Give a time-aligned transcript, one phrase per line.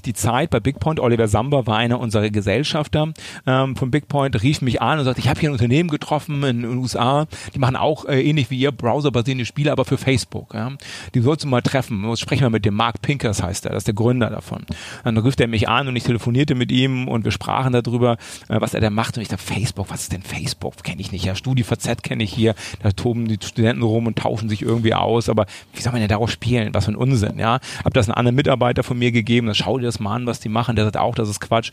[0.00, 0.98] sich die Zeit bei Bigpoint.
[0.98, 3.12] Oliver Samba war einer unserer Gesellschafter
[3.46, 6.62] ähm, von Bigpoint, rief mich an und sagte, ich habe hier ein Unternehmen getroffen in
[6.62, 10.54] den USA, die machen auch äh, ähnlich wie ihr browserbasierende Spiele, aber für Facebook.
[10.54, 10.72] Ja.
[11.14, 12.16] Die sollst du mal treffen.
[12.16, 14.64] Sprechen wir mit dem Mark Pinkers, heißt er, das ist der Gründer davon.
[15.04, 18.16] Dann rief er mich an und ich telefonierte mit ihm und wir sprachen darüber,
[18.48, 19.16] äh, was er da macht.
[19.16, 20.82] Und ich dachte, Facebook, was ist denn Facebook?
[20.82, 21.24] Kenne ich nicht.
[21.24, 22.54] Ja, StudiVZ kenne ich hier.
[22.82, 25.28] Da toben die Studenten rum und tauschen sich irgendwie aus.
[25.28, 26.72] Aber wie soll man denn darauf spielen?
[26.72, 27.60] Was für ein Unsinn, ja.
[27.84, 29.46] Hab das einem anderen Mitarbeiter von mir gegeben.
[29.46, 30.76] Dann schau dir das mal an, was die machen.
[30.76, 31.70] Der sagt auch, das ist Quatsch.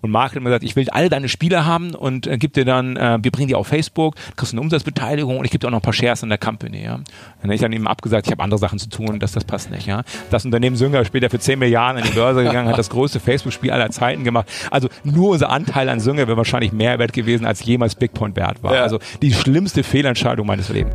[0.00, 2.64] Und Mark hat mir gesagt, ich will alle deine Spiele haben und äh, gib dir
[2.64, 5.72] dann, äh, wir bringen die auf Facebook, kriegst eine Umsatzbeteiligung und ich gebe dir auch
[5.72, 6.96] noch ein paar Shares in der Company, ja.
[6.96, 7.04] Dann
[7.44, 9.86] habe ich dann eben abgesagt, ich habe andere Sachen zu tun, dass das passt nicht,
[9.86, 10.02] ja.
[10.30, 13.70] Das Unternehmen Sünger später für 10 Milliarden in die Börse gegangen, hat das größte Facebook-Spiel
[13.70, 14.48] aller Zeiten gemacht.
[14.70, 18.62] Also nur unser Anteil an Sünger wäre wahrscheinlich mehr wert gewesen, als jemals Bigpoint wert
[18.62, 18.74] war.
[18.74, 18.82] Ja.
[18.82, 20.94] Also die schlimmste Fehlentscheidung meines Lebens.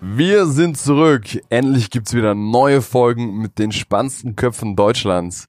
[0.00, 1.24] Wir sind zurück.
[1.48, 5.46] Endlich gibt's wieder neue Folgen mit den spannendsten Köpfen Deutschlands.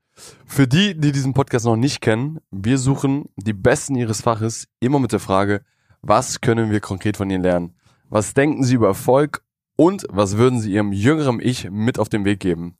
[0.47, 4.99] Für die, die diesen Podcast noch nicht kennen, wir suchen die Besten ihres Faches immer
[4.99, 5.61] mit der Frage,
[6.01, 7.75] was können wir konkret von ihnen lernen?
[8.09, 9.43] Was denken sie über Erfolg
[9.75, 12.75] und was würden sie ihrem jüngeren Ich mit auf den Weg geben?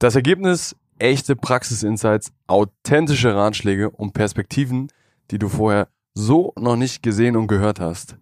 [0.00, 4.88] Das Ergebnis, echte Praxisinsights, authentische Ratschläge und Perspektiven,
[5.30, 8.16] die du vorher so noch nicht gesehen und gehört hast.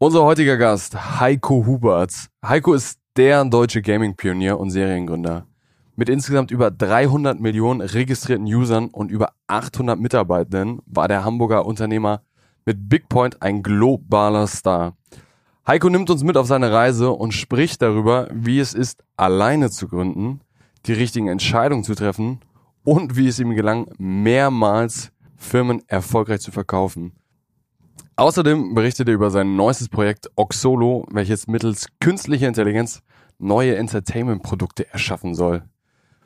[0.00, 2.28] Unser heutiger Gast, Heiko Huberts.
[2.46, 5.48] Heiko ist der deutsche Gaming-Pionier und Seriengründer.
[5.96, 12.22] Mit insgesamt über 300 Millionen registrierten Usern und über 800 Mitarbeitenden war der Hamburger Unternehmer
[12.64, 14.96] mit Bigpoint ein globaler Star.
[15.66, 19.88] Heiko nimmt uns mit auf seine Reise und spricht darüber, wie es ist, alleine zu
[19.88, 20.42] gründen,
[20.86, 22.38] die richtigen Entscheidungen zu treffen
[22.84, 27.14] und wie es ihm gelang, mehrmals Firmen erfolgreich zu verkaufen.
[28.18, 33.00] Außerdem berichtet er über sein neuestes Projekt Oxolo, welches mittels künstlicher Intelligenz
[33.38, 35.62] neue Entertainment-Produkte erschaffen soll.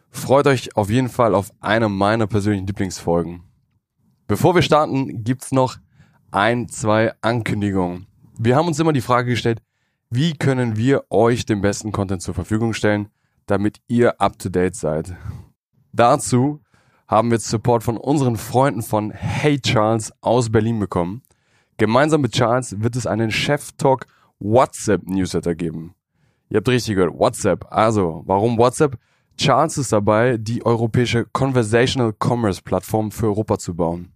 [0.09, 3.43] Freut euch auf jeden Fall auf eine meiner persönlichen Lieblingsfolgen.
[4.27, 5.77] Bevor wir starten, gibt's noch
[6.31, 8.07] ein, zwei Ankündigungen.
[8.39, 9.61] Wir haben uns immer die Frage gestellt,
[10.09, 13.11] wie können wir euch den besten Content zur Verfügung stellen,
[13.45, 15.15] damit ihr up to date seid.
[15.93, 16.63] Dazu
[17.07, 21.21] haben wir Support von unseren Freunden von Hey Charles aus Berlin bekommen.
[21.79, 24.07] Gemeinsam mit Charles wird es einen Chef Talk
[24.39, 25.95] WhatsApp Newsletter geben.
[26.49, 27.67] Ihr habt richtig gehört, WhatsApp.
[27.71, 28.99] Also, warum WhatsApp?
[29.37, 34.13] Charles ist dabei, die europäische Conversational Commerce Plattform für Europa zu bauen.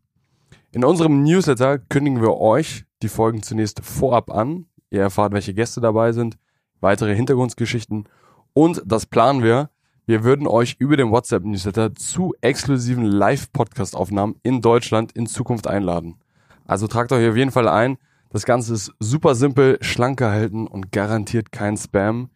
[0.72, 4.66] In unserem Newsletter kündigen wir euch die Folgen zunächst vorab an.
[4.90, 6.36] Ihr erfahrt, welche Gäste dabei sind,
[6.80, 8.08] weitere Hintergrundgeschichten
[8.52, 9.70] und das planen wir.
[10.06, 16.20] Wir würden euch über den WhatsApp-Newsletter zu exklusiven Live-Podcast-Aufnahmen in Deutschland in Zukunft einladen.
[16.66, 17.96] Also tragt euch auf jeden Fall ein.
[18.30, 22.30] Das Ganze ist super simpel, schlank gehalten und garantiert kein Spam.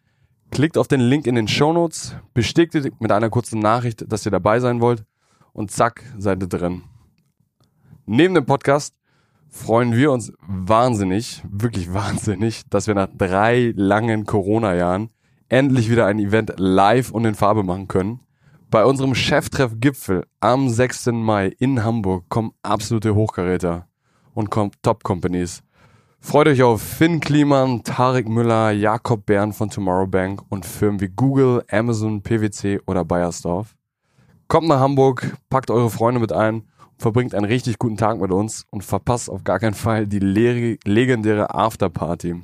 [0.51, 4.31] Klickt auf den Link in den Show Notes, bestätigt mit einer kurzen Nachricht, dass ihr
[4.31, 5.05] dabei sein wollt
[5.53, 6.83] und zack, seid ihr drin.
[8.05, 8.95] Neben dem Podcast
[9.49, 15.09] freuen wir uns wahnsinnig, wirklich wahnsinnig, dass wir nach drei langen Corona-Jahren
[15.49, 18.21] endlich wieder ein Event live und in Farbe machen können.
[18.69, 21.07] Bei unserem Cheftreff-Gipfel am 6.
[21.07, 23.87] Mai in Hamburg kommen absolute Hochkaräter
[24.33, 24.49] und
[24.81, 25.63] Top Companies.
[26.19, 31.09] Freut euch auf Finn Kliman, Tarek Müller, Jakob Bern von Tomorrow Bank und Firmen wie
[31.09, 33.75] Google, Amazon, PwC oder Bayersdorf.
[34.47, 38.67] Kommt nach Hamburg, packt eure Freunde mit ein, verbringt einen richtig guten Tag mit uns
[38.69, 42.35] und verpasst auf gar keinen Fall die legendäre Afterparty.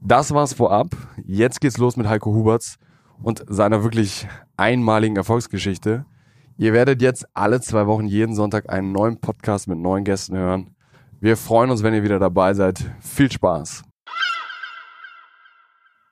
[0.00, 0.88] Das war's vorab.
[1.24, 2.76] Jetzt geht's los mit Heiko Huberts
[3.22, 6.04] und seiner wirklich einmaligen Erfolgsgeschichte.
[6.58, 10.74] Ihr werdet jetzt alle zwei Wochen jeden Sonntag einen neuen Podcast mit neuen Gästen hören.
[11.22, 12.84] Wir freuen uns, wenn ihr wieder dabei seid.
[12.98, 13.84] Viel Spaß.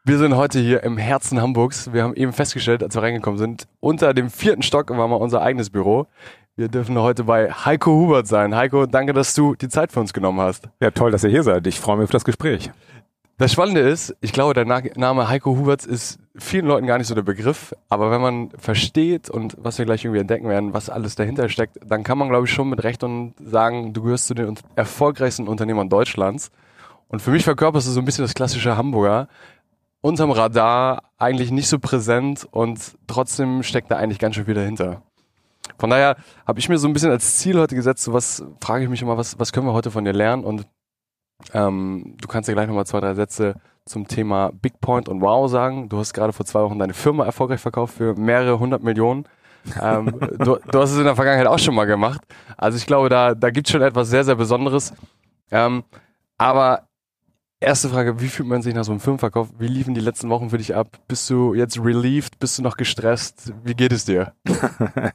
[0.05, 1.93] Wir sind heute hier im Herzen Hamburgs.
[1.93, 5.43] Wir haben eben festgestellt, als wir reingekommen sind, unter dem vierten Stock war mal unser
[5.43, 6.07] eigenes Büro.
[6.55, 8.55] Wir dürfen heute bei Heiko Hubert sein.
[8.55, 10.69] Heiko, danke, dass du die Zeit für uns genommen hast.
[10.81, 11.67] Ja, toll, dass ihr hier seid.
[11.67, 12.71] Ich freue mich auf das Gespräch.
[13.41, 17.15] Das Spannende ist, ich glaube, der Name Heiko Huberts ist vielen Leuten gar nicht so
[17.15, 21.15] der Begriff, aber wenn man versteht und was wir gleich irgendwie entdecken werden, was alles
[21.15, 24.35] dahinter steckt, dann kann man, glaube ich, schon mit Recht und sagen, du gehörst zu
[24.35, 26.51] den erfolgreichsten Unternehmern Deutschlands.
[27.09, 29.29] Und für mich verkörperst du so ein bisschen das klassische Hamburger.
[30.03, 35.01] Unterm Radar, eigentlich nicht so präsent und trotzdem steckt da eigentlich ganz schön viel dahinter.
[35.79, 36.17] Von daher
[36.47, 39.01] habe ich mir so ein bisschen als Ziel heute gesetzt, so was frage ich mich
[39.01, 40.45] immer, was, was können wir heute von dir lernen?
[40.45, 40.67] Und
[41.53, 43.55] ähm, du kannst ja gleich nochmal zwei, drei Sätze
[43.85, 45.89] zum Thema Big Point und Wow sagen.
[45.89, 49.25] Du hast gerade vor zwei Wochen deine Firma erfolgreich verkauft für mehrere hundert Millionen.
[49.81, 52.21] ähm, du, du, hast es in der Vergangenheit auch schon mal gemacht.
[52.57, 54.93] Also ich glaube, da, da gibt es schon etwas sehr, sehr Besonderes.
[55.51, 55.85] Ähm,
[56.39, 56.89] aber
[57.63, 59.49] Erste Frage, wie fühlt man sich nach so einem Filmverkauf?
[59.59, 60.99] Wie liefen die letzten Wochen für dich ab?
[61.09, 62.39] Bist du jetzt relieved?
[62.39, 63.53] Bist du noch gestresst?
[63.63, 64.33] Wie geht es dir?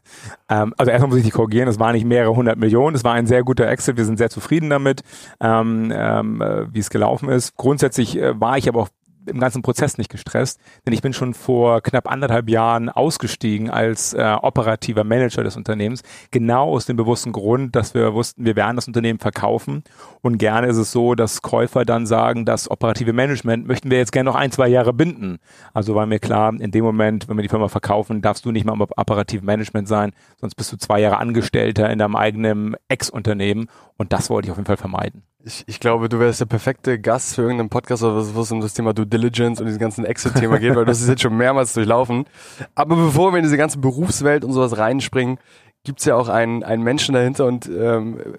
[0.50, 3.14] ähm, also erstmal muss ich dich korrigieren, es waren nicht mehrere hundert Millionen, es war
[3.14, 5.02] ein sehr guter Exit, wir sind sehr zufrieden damit,
[5.42, 7.56] ähm, ähm, äh, wie es gelaufen ist.
[7.56, 8.90] Grundsätzlich äh, war ich aber auch
[9.26, 14.14] im ganzen Prozess nicht gestresst, denn ich bin schon vor knapp anderthalb Jahren ausgestiegen als
[14.14, 18.76] äh, operativer Manager des Unternehmens, genau aus dem bewussten Grund, dass wir wussten, wir werden
[18.76, 19.84] das Unternehmen verkaufen
[20.22, 24.12] und gerne ist es so, dass Käufer dann sagen, das operative Management möchten wir jetzt
[24.12, 25.40] gerne noch ein, zwei Jahre binden.
[25.74, 28.66] Also war mir klar, in dem Moment, wenn wir die Firma verkaufen, darfst du nicht
[28.66, 33.68] mal im operativen Management sein, sonst bist du zwei Jahre Angestellter in deinem eigenen Ex-Unternehmen
[33.98, 35.24] und das wollte ich auf jeden Fall vermeiden.
[35.44, 38.74] Ich, ich glaube, du wärst der perfekte Gast für irgendeinen Podcast, wo es um das
[38.74, 42.26] Thema Due Diligence und dieses ganzen Exit-Thema geht, weil das ist jetzt schon mehrmals durchlaufen.
[42.74, 45.38] Aber bevor wir in diese ganze Berufswelt und sowas reinspringen,
[45.84, 48.38] gibt's ja auch einen, einen Menschen dahinter und ähm,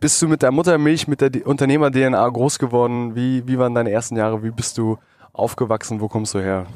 [0.00, 3.16] bist du mit der Muttermilch, mit der Unternehmer-DNA groß geworden?
[3.16, 4.42] Wie, wie waren deine ersten Jahre?
[4.42, 4.98] Wie bist du
[5.32, 6.00] aufgewachsen?
[6.00, 6.66] Wo kommst du her?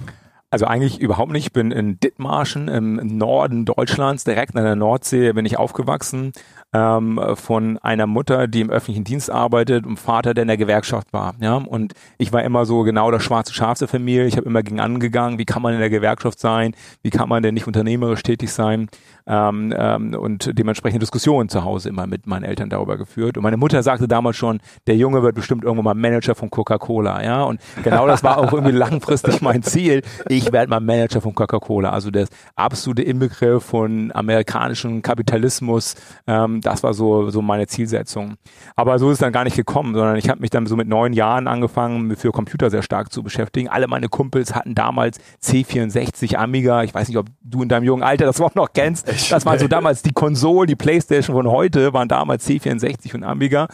[0.50, 1.46] Also eigentlich überhaupt nicht.
[1.46, 6.32] Ich bin in Dithmarschen im Norden Deutschlands, direkt an der Nordsee, bin ich aufgewachsen
[6.72, 11.12] ähm, von einer Mutter, die im öffentlichen Dienst arbeitet und Vater, der in der Gewerkschaft
[11.12, 11.34] war.
[11.40, 14.26] Ja, und ich war immer so genau das schwarze Schaf der Familie.
[14.26, 17.42] Ich habe immer gegen angegangen, wie kann man in der Gewerkschaft sein, wie kann man
[17.42, 18.88] denn nicht unternehmerisch tätig sein
[19.26, 23.36] ähm, ähm, und dementsprechend Diskussionen zu Hause immer mit meinen Eltern darüber geführt.
[23.36, 27.22] Und meine Mutter sagte damals schon, der Junge wird bestimmt irgendwann mal Manager von Coca-Cola.
[27.22, 30.02] Ja, und genau das war auch irgendwie langfristig mein Ziel.
[30.28, 31.90] Ich werde mal Manager von Coca-Cola.
[31.90, 35.94] Also das absolute Inbegriff von amerikanischem Kapitalismus.
[36.26, 38.34] Ähm, das war so, so meine Zielsetzung.
[38.76, 40.88] Aber so ist es dann gar nicht gekommen, sondern ich habe mich dann so mit
[40.88, 43.68] neun Jahren angefangen, für Computer sehr stark zu beschäftigen.
[43.68, 46.82] Alle meine Kumpels hatten damals C64 Amiga.
[46.82, 49.08] Ich weiß nicht, ob du in deinem jungen Alter das Wort noch kennst.
[49.08, 53.68] Das waren so damals die Konsole, die Playstation von heute waren damals C64 und Amiga.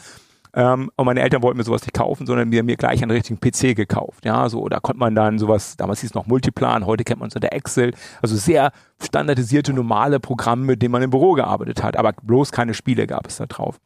[0.54, 3.40] Ähm, und meine Eltern wollten mir sowas nicht kaufen, sondern mir, mir gleich einen richtigen
[3.40, 4.24] PC gekauft.
[4.24, 7.28] Ja, so, da konnte man dann sowas, damals hieß es noch Multiplan, heute kennt man
[7.28, 7.92] es unter Excel.
[8.22, 8.70] Also sehr
[9.02, 11.96] standardisierte, normale Programme, mit denen man im Büro gearbeitet hat.
[11.96, 13.80] Aber bloß keine Spiele gab es da drauf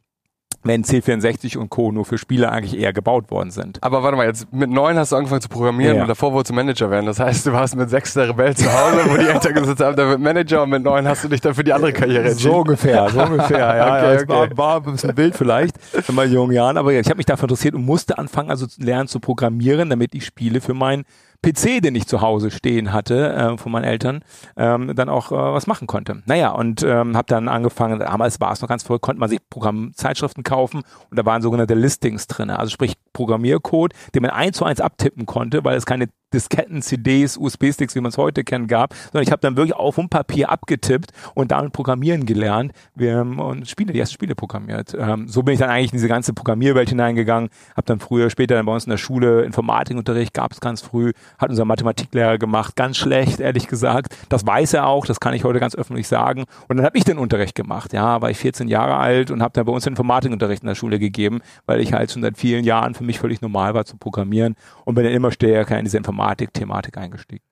[0.63, 1.91] wenn C64 und Co.
[1.91, 3.81] nur für Spiele eigentlich eher gebaut worden sind.
[3.81, 6.01] Aber warte mal, jetzt mit neun hast du angefangen zu programmieren ja.
[6.01, 7.05] und davor wolltest du Manager werden.
[7.05, 9.95] Das heißt, du warst mit sechs der Rebell zu Hause, wo die Eltern gesagt haben,
[9.95, 12.51] der wird Manager und mit neun hast du dich dann für die andere Karriere entschieden.
[12.51, 13.97] So ungefähr, so ungefähr, ja.
[13.97, 14.27] okay, okay.
[14.27, 15.75] War, war ein bisschen wild vielleicht
[16.07, 19.07] in meinen jungen Jahren, aber ich habe mich dafür interessiert und musste anfangen, also lernen
[19.07, 21.05] zu programmieren, damit ich Spiele für mein
[21.41, 24.23] PC, den ich zu Hause stehen hatte äh, von meinen Eltern,
[24.57, 26.21] ähm, dann auch äh, was machen konnte.
[26.25, 29.39] Naja, und ähm, habe dann angefangen, damals war es noch ganz verrückt, konnte man sich
[29.49, 34.63] Programmzeitschriften kaufen und da waren sogenannte Listings drin, also sprich Programmiercode, den man eins zu
[34.63, 38.93] eins abtippen konnte, weil es keine Disketten, CDs, USB-Sticks, wie man es heute kennt, gab,
[38.93, 43.67] sondern ich habe dann wirklich auf dem Papier abgetippt und damit programmieren gelernt wir, und
[43.67, 44.95] Spiele, die ersten Spiele programmiert.
[44.97, 48.55] Ähm, so bin ich dann eigentlich in diese ganze Programmierwelt hineingegangen, habe dann früher, später
[48.55, 52.75] dann bei uns in der Schule Informatikunterricht, gab es ganz früh, hat unser Mathematiklehrer gemacht,
[52.75, 54.15] ganz schlecht, ehrlich gesagt.
[54.29, 56.45] Das weiß er auch, das kann ich heute ganz öffentlich sagen.
[56.67, 59.53] Und dann habe ich den Unterricht gemacht, ja, war ich 14 Jahre alt und habe
[59.53, 62.93] dann bei uns Informatikunterricht in der Schule gegeben, weil ich halt schon seit vielen Jahren
[62.93, 66.39] für mich völlig normal war zu programmieren und bin dann immer stärker in diese Informatik
[66.39, 67.48] Informatik-Thematik eingestiegen.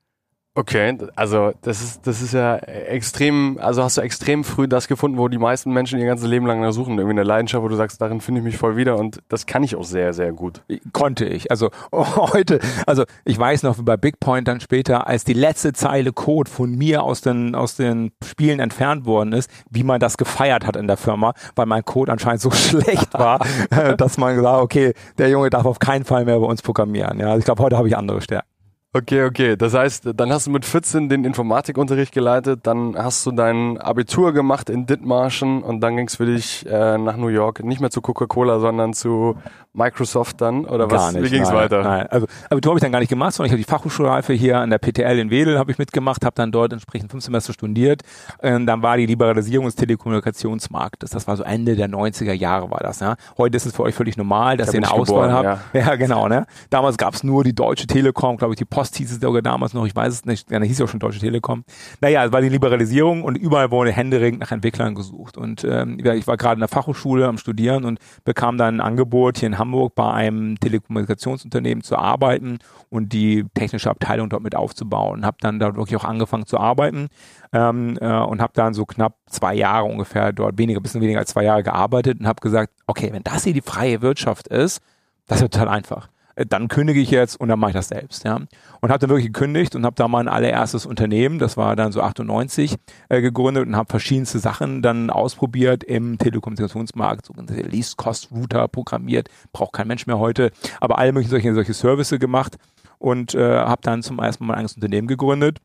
[0.58, 5.20] Okay, also das ist, das ist ja extrem, also hast du extrem früh das gefunden,
[5.20, 6.98] wo die meisten Menschen ihr ganzes Leben lang nach suchen.
[6.98, 9.62] Irgendwie eine Leidenschaft, wo du sagst, darin finde ich mich voll wieder und das kann
[9.62, 10.64] ich auch sehr, sehr gut.
[10.94, 11.52] Konnte ich.
[11.52, 16.12] Also heute, also ich weiß noch bei Big Point dann später, als die letzte Zeile
[16.12, 20.66] Code von mir aus den, aus den Spielen entfernt worden ist, wie man das gefeiert
[20.66, 23.46] hat in der Firma, weil mein Code anscheinend so schlecht war,
[23.98, 27.20] dass man gesagt okay, der Junge darf auf keinen Fall mehr bei uns programmieren.
[27.20, 28.57] Ja, also ich glaube, heute habe ich andere Stärken.
[28.94, 29.56] Okay, okay.
[29.58, 34.34] Das heißt, dann hast du mit 14 den Informatikunterricht geleitet, dann hast du dein Abitur
[34.34, 37.92] gemacht in Dithmarschen und dann ging es für dich äh, nach New York, nicht mehr
[37.92, 39.38] zu Coca-Cola, sondern zu
[39.78, 41.14] Microsoft dann oder gar was?
[41.14, 41.84] Nicht, Wie ging es weiter?
[41.84, 44.58] Nein, also Abitur habe ich dann gar nicht gemacht, sondern ich habe die Fachhochschulreife hier
[44.58, 48.02] an der PTL in Wedel habe ich mitgemacht, habe dann dort entsprechend fünf Semester studiert.
[48.42, 51.12] Ähm, dann war die Liberalisierung des Telekommunikationsmarktes.
[51.12, 53.00] Das war so Ende der 90er Jahre war das.
[53.00, 53.16] Ja.
[53.38, 55.74] Heute ist es für euch völlig normal, dass ihr eine Auswahl habt.
[55.74, 55.80] Ja.
[55.80, 56.28] ja, genau.
[56.28, 56.48] Ne?
[56.72, 59.74] Damals gab es nur die Deutsche Telekom, glaube ich, die Post hieß es sogar damals
[59.74, 61.64] noch, ich weiß es nicht, ja, hieß ja auch schon Deutsche Telekom.
[62.02, 65.38] Naja, es war die Liberalisierung und überall wurde händeringend nach Entwicklern gesucht.
[65.38, 69.38] Und ähm, ich war gerade in der Fachhochschule am Studieren und bekam dann ein Angebot
[69.38, 72.60] hier in Hamburg bei einem Telekommunikationsunternehmen zu arbeiten
[72.90, 75.26] und die technische Abteilung dort mit aufzubauen.
[75.26, 77.08] Habe dann da wirklich auch angefangen zu arbeiten
[77.54, 81.30] ähm, äh, und habe dann so knapp zwei Jahre ungefähr dort, weniger, bisschen weniger als
[81.30, 84.82] zwei Jahre gearbeitet und habe gesagt, okay, wenn das hier die freie Wirtschaft ist,
[85.28, 86.10] das ja total einfach
[86.46, 88.24] dann kündige ich jetzt und dann mache ich das selbst.
[88.24, 88.36] Ja.
[88.82, 92.02] Und habe dann wirklich gekündigt und habe da mein allererstes Unternehmen, das war dann so
[92.02, 92.76] 98,
[93.10, 99.88] äh, gegründet und habe verschiedenste Sachen dann ausprobiert im Telekommunikationsmarkt, sogenannte Least-Cost-Router programmiert, braucht kein
[99.88, 102.58] Mensch mehr heute, aber alle möglichen solche, solche Services gemacht
[103.00, 105.60] und äh, habe dann zum ersten Mal mein eigenes Unternehmen gegründet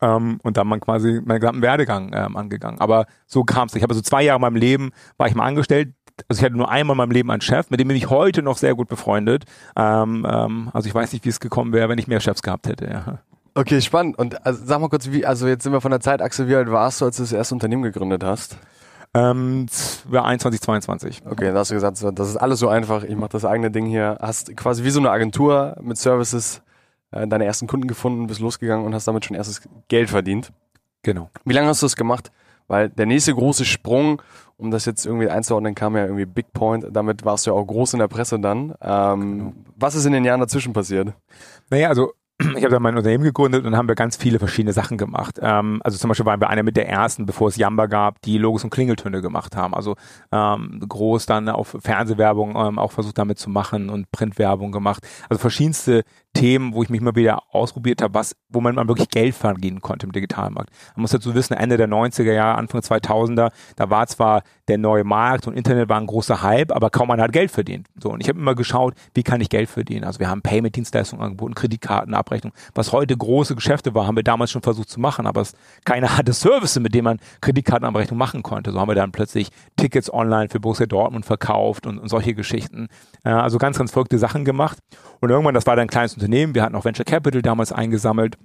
[0.00, 2.80] ähm, und dann man quasi meinen gesamten Werdegang ähm, angegangen.
[2.80, 3.74] Aber so kam es.
[3.74, 5.94] Ich habe so zwei Jahre in meinem Leben, war ich mal angestellt.
[6.28, 8.42] Also ich hatte nur einmal in meinem Leben einen Chef, mit dem bin ich heute
[8.42, 9.44] noch sehr gut befreundet.
[9.76, 12.66] Ähm, ähm, also ich weiß nicht, wie es gekommen wäre, wenn ich mehr Chefs gehabt
[12.66, 12.86] hätte.
[12.86, 13.18] Ja.
[13.54, 14.18] Okay, spannend.
[14.18, 16.70] Und also, sag mal kurz, wie, also jetzt sind wir von der Zeitachse, wie alt
[16.70, 18.56] warst du, als du das erste Unternehmen gegründet hast?
[19.14, 19.66] Ähm,
[20.10, 21.22] 21, 22.
[21.26, 23.84] Okay, da hast du gesagt, das ist alles so einfach, ich mache das eigene Ding
[23.84, 24.16] hier.
[24.20, 26.62] Hast quasi wie so eine Agentur mit Services
[27.10, 30.50] äh, deine ersten Kunden gefunden, bist losgegangen und hast damit schon erstes Geld verdient.
[31.02, 31.30] Genau.
[31.44, 32.32] Wie lange hast du das gemacht?
[32.72, 34.22] Weil der nächste große Sprung,
[34.56, 36.86] um das jetzt irgendwie einzuordnen, kam ja irgendwie Big Point.
[36.90, 38.72] Damit warst du ja auch groß in der Presse dann.
[38.80, 39.52] Ähm, genau.
[39.76, 41.12] Was ist in den Jahren dazwischen passiert?
[41.68, 44.96] Naja, also ich habe dann mein Unternehmen gegründet und haben wir ganz viele verschiedene Sachen
[44.96, 45.38] gemacht.
[45.42, 48.38] Ähm, also zum Beispiel waren wir einer mit der ersten, bevor es Jamba gab, die
[48.38, 49.74] Logos und Klingeltöne gemacht haben.
[49.74, 49.96] Also
[50.32, 55.06] ähm, groß dann auf Fernsehwerbung ähm, auch versucht damit zu machen und Printwerbung gemacht.
[55.28, 59.10] Also verschiedenste Themen, wo ich mich mal wieder ausprobiert habe, was, wo man mal wirklich
[59.10, 60.70] Geld verdienen konnte im Digitalmarkt.
[60.96, 65.04] Man muss dazu wissen, Ende der 90er Jahre, Anfang 2000er, da war zwar der neue
[65.04, 67.88] Markt und Internet war ein großer Hype, aber kaum einer hat Geld verdient.
[68.00, 70.04] So, und ich habe immer geschaut, wie kann ich Geld verdienen?
[70.04, 72.52] Also wir haben Payment-Dienstleistungen angeboten, Kreditkartenabrechnung.
[72.74, 76.16] Was heute große Geschäfte war, haben wir damals schon versucht zu machen, aber es, keiner
[76.16, 78.72] hatte Services, mit denen man Kreditkartenabrechnung machen konnte.
[78.72, 82.88] So haben wir dann plötzlich Tickets online für Borussia Dortmund verkauft und, und solche Geschichten.
[83.24, 84.78] Äh, also ganz, ganz verrückte Sachen gemacht.
[85.20, 88.38] Und irgendwann, das war dann ein kleines Unternehmen, wir hatten auch Venture Capital damals eingesammelt,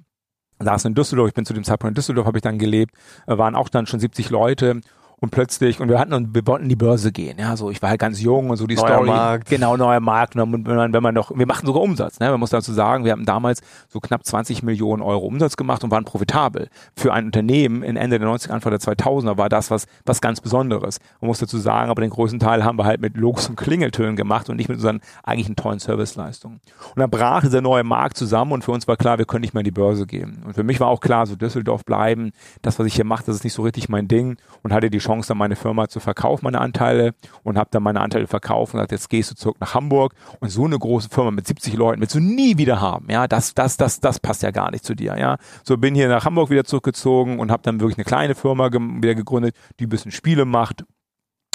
[0.59, 2.95] saßen in Düsseldorf, ich bin zu dem Zeitpunkt in Düsseldorf, habe ich dann gelebt,
[3.27, 4.81] äh, waren auch dann schon 70 Leute
[5.19, 7.81] und plötzlich, und wir hatten, und wir wollten in die Börse gehen, ja, so, ich
[7.81, 9.07] war halt ganz jung und so die neuer Story.
[9.07, 9.49] Markt.
[9.49, 12.39] Genau, neuer Markt, und wenn man, wenn man noch, wir machten sogar Umsatz, ne, man
[12.39, 16.05] muss dazu sagen, wir haben damals so knapp 20 Millionen Euro Umsatz gemacht und waren
[16.05, 16.69] profitabel.
[16.95, 20.39] Für ein Unternehmen in Ende der 90er, Anfang der 2000er war das was, was ganz
[20.39, 20.99] Besonderes.
[21.19, 24.15] Man muss dazu sagen, aber den größten Teil haben wir halt mit Logos und Klingeltönen
[24.15, 26.59] gemacht und nicht mit unseren eigentlichen tollen Serviceleistungen.
[26.95, 29.55] Und dann brach dieser neue Markt zusammen und für uns war klar, wir können nicht
[29.55, 30.43] mehr in die Börse gehen.
[30.45, 32.31] Und für mich war auch klar, so Düsseldorf bleiben,
[32.61, 34.99] das, was ich hier mache, das ist nicht so richtig mein Ding und hatte die
[35.07, 38.79] Chance, dann meine Firma zu verkaufen, meine Anteile und habe dann meine Anteile verkauft und
[38.79, 42.01] gesagt, jetzt gehst du zurück nach Hamburg und so eine große Firma mit 70 Leuten
[42.01, 43.09] willst du nie wieder haben.
[43.09, 45.17] Ja, das, das, das, das passt ja gar nicht zu dir.
[45.17, 48.69] Ja, so bin hier nach Hamburg wieder zurückgezogen und habe dann wirklich eine kleine Firma
[48.69, 50.83] ge wieder gegründet, die ein bisschen Spiele macht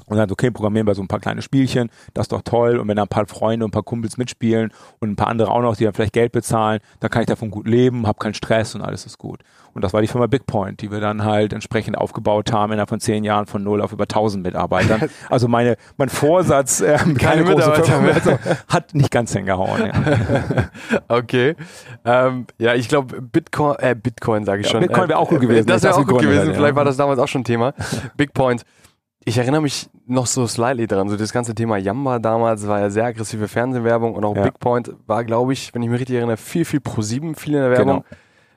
[0.07, 2.79] und dann, okay, programmieren wir so ein paar kleine Spielchen, das ist doch toll.
[2.79, 5.51] Und wenn da ein paar Freunde und ein paar Kumpels mitspielen und ein paar andere
[5.51, 8.35] auch noch, die dann vielleicht Geld bezahlen, dann kann ich davon gut leben, habe keinen
[8.35, 9.41] Stress und alles ist gut.
[9.75, 13.01] Und das war die Firma Bigpoint, die wir dann halt entsprechend aufgebaut haben innerhalb von
[13.01, 15.09] zehn Jahren von null auf über 1000 Mitarbeitern.
[15.31, 19.87] Also meine, mein Vorsatz, äh, keine, keine große Firma mehr, also, hat nicht ganz hingehauen.
[19.87, 20.65] Ja.
[21.09, 21.57] okay.
[22.05, 24.81] Ähm, ja, ich glaube Bitcoin, äh, Bitcoin sage ich ja, schon.
[24.81, 25.67] Bitcoin wäre auch gut gewesen.
[25.67, 26.55] Das wäre auch gut gewesen.
[26.55, 27.73] Vielleicht war das damals auch schon Thema.
[28.17, 28.65] Bigpoint
[29.25, 32.91] ich erinnere mich noch so slightly dran, so das ganze Thema Yamba damals war ja
[32.91, 34.43] sehr aggressive Fernsehwerbung und auch ja.
[34.43, 37.55] Big Point war, glaube ich, wenn ich mich richtig erinnere, viel, viel pro sieben, viel
[37.55, 38.03] in der Werbung.
[38.03, 38.05] Genau.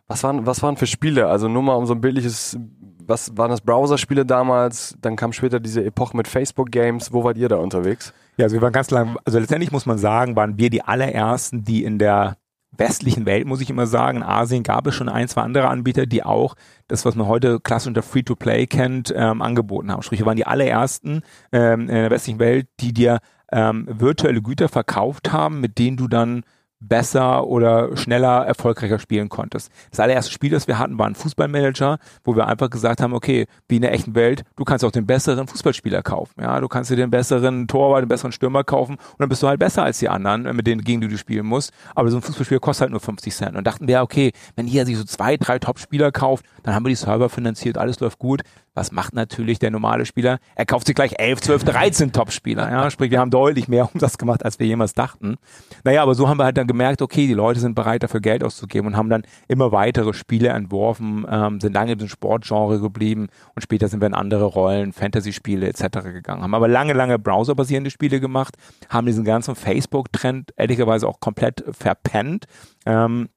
[0.08, 1.28] Was waren, was waren für Spiele?
[1.28, 2.58] Also nur mal um so ein bildliches,
[3.00, 4.96] was waren das Browser-Spiele damals?
[5.02, 7.12] Dann kam später diese Epoche mit Facebook-Games.
[7.12, 8.14] Wo wart ihr da unterwegs?
[8.38, 11.64] Ja, also wir waren ganz lang, also letztendlich muss man sagen, waren wir die allerersten,
[11.64, 12.38] die in der
[12.78, 14.18] westlichen Welt, muss ich immer sagen.
[14.18, 16.56] In Asien gab es schon ein, zwei andere Anbieter, die auch
[16.88, 20.02] das, was man heute klassisch unter Free-to-Play kennt, ähm, angeboten haben.
[20.02, 23.20] Sprich, wir waren die allerersten ähm, in der westlichen Welt, die dir
[23.52, 26.44] ähm, virtuelle Güter verkauft haben, mit denen du dann
[26.88, 29.72] besser oder schneller erfolgreicher spielen konntest.
[29.92, 33.46] Das allererste Spiel, das wir hatten, war ein Fußballmanager, wo wir einfach gesagt haben, okay,
[33.68, 36.42] wie in der echten Welt, du kannst auch den besseren Fußballspieler kaufen.
[36.42, 39.48] Ja, du kannst dir den besseren Torwart, den besseren Stürmer kaufen und dann bist du
[39.48, 41.72] halt besser als die anderen, mit denen gegen die du spielen musst.
[41.96, 43.56] Aber so ein Fußballspieler kostet halt nur 50 Cent.
[43.56, 46.90] Und dachten wir, okay, wenn hier sich so zwei, drei Top-Spieler kauft, dann haben wir
[46.90, 48.42] die Server finanziert, alles läuft gut.
[48.76, 50.38] Was macht natürlich der normale Spieler?
[50.56, 52.70] Er kauft sich gleich 11, 12, 13 Top-Spieler.
[52.70, 55.38] Ja, sprich, wir haben deutlich mehr Umsatz gemacht, als wir jemals dachten.
[55.86, 58.44] Naja, aber so haben wir halt dann gemerkt, okay, die Leute sind bereit, dafür Geld
[58.44, 63.62] auszugeben und haben dann immer weitere Spiele entworfen, ähm, sind lange im Sportgenre geblieben und
[63.62, 66.00] später sind wir in andere Rollen, Fantasy-Spiele etc.
[66.04, 66.44] gegangen.
[66.44, 68.56] Haben aber lange, lange browserbasierende Spiele gemacht,
[68.90, 72.46] haben diesen ganzen Facebook-Trend ehrlicherweise auch komplett verpennt.
[72.86, 73.30] Ähm,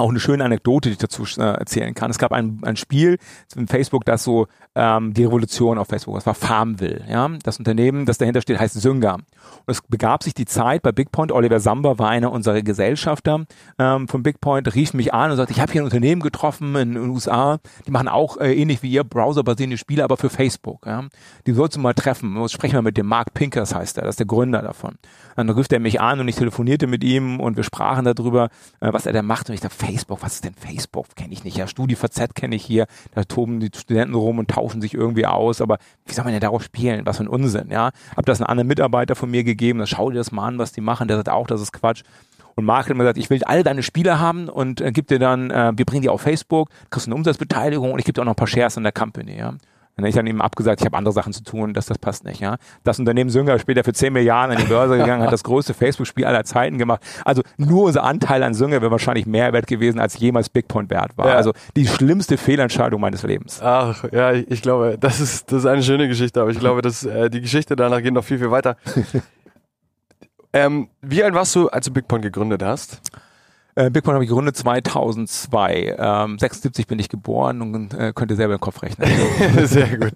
[0.00, 2.10] auch eine schöne Anekdote, die ich dazu äh, erzählen kann.
[2.10, 3.18] Es gab ein, ein Spiel
[3.56, 7.04] in Facebook, das so ähm, die Revolution auf Facebook, das war Farmville.
[7.08, 7.28] Ja?
[7.42, 9.14] Das Unternehmen, das dahinter steht, heißt Synga.
[9.14, 9.24] Und
[9.66, 13.44] es begab sich die Zeit bei Bigpoint, Oliver Samba war einer unserer Gesellschafter
[13.78, 16.94] ähm, von Bigpoint, rief mich an und sagte, ich habe hier ein Unternehmen getroffen in
[16.94, 20.86] den USA, die machen auch äh, ähnlich wie ihr browserbasierende Spiele, aber für Facebook.
[20.86, 21.04] Ja?
[21.46, 22.48] Die sollst du mal treffen.
[22.48, 24.96] Sprechen wir mit dem Mark Pinkers heißt er, das ist der Gründer davon.
[25.36, 28.92] Dann rief er mich an und ich telefonierte mit ihm und wir sprachen darüber, äh,
[28.92, 29.48] was er da macht.
[29.48, 31.16] Und ich dachte, Facebook, was ist denn Facebook?
[31.16, 31.56] Kenne ich nicht.
[31.56, 32.86] Ja, StudiVZ kenne ich hier.
[33.14, 35.60] Da toben die Studenten rum und tauschen sich irgendwie aus.
[35.60, 37.06] Aber wie soll man denn darauf spielen?
[37.06, 37.90] Was für ein Unsinn, ja.
[38.16, 39.78] Hab das einen anderen Mitarbeiter von mir gegeben.
[39.80, 41.08] Dann schau dir das mal an, was die machen.
[41.08, 42.02] Der sagt auch, das ist Quatsch.
[42.54, 45.18] Und Mark hat mir gesagt, ich will alle deine Spiele haben und äh, gib dir
[45.18, 48.26] dann, äh, wir bringen die auf Facebook, kriegst eine Umsatzbeteiligung und ich gebe dir auch
[48.26, 49.54] noch ein paar Shares in der Company, ja.
[49.96, 52.24] Dann habe ich dann eben abgesagt, ich habe andere Sachen zu tun, dass das passt
[52.24, 52.40] nicht.
[52.40, 55.74] Ja, das Unternehmen Sünger später für 10 Milliarden an die Börse gegangen, hat das größte
[55.74, 57.02] Facebook-Spiel aller Zeiten gemacht.
[57.24, 61.18] Also nur unser Anteil an Sünger wäre wahrscheinlich mehr wert gewesen, als jemals Bigpoint wert
[61.18, 61.28] war.
[61.28, 61.34] Ja.
[61.34, 63.60] Also die schlimmste Fehlentscheidung meines Lebens.
[63.62, 66.82] Ach ja, ich, ich, glaube, das ist das ist eine schöne Geschichte, aber ich glaube,
[66.82, 68.76] dass äh, die Geschichte danach geht noch viel viel weiter.
[70.52, 73.02] ähm, wie alt warst du, als du Bigpoint gegründet hast?
[73.80, 75.96] Äh, Bitcoin habe ich gegründet 2002.
[75.98, 79.08] Ähm, 76 bin ich geboren und äh, könnte selber den Kopf rechnen.
[79.66, 80.12] Sehr gut.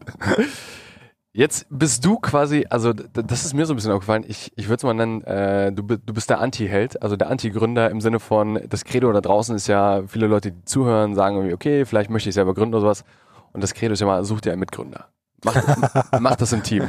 [1.32, 4.76] Jetzt bist du quasi, also das ist mir so ein bisschen aufgefallen, ich, ich würde
[4.76, 8.60] es mal nennen, äh, du, du bist der Anti-Held, also der Anti-Gründer im Sinne von,
[8.68, 12.28] das Credo da draußen ist ja, viele Leute, die zuhören, sagen irgendwie, okay, vielleicht möchte
[12.28, 13.04] ich selber gründen oder sowas.
[13.52, 15.08] Und das Credo ist ja mal, such dir einen Mitgründer.
[15.44, 15.56] Mach,
[16.20, 16.84] mach das im Team.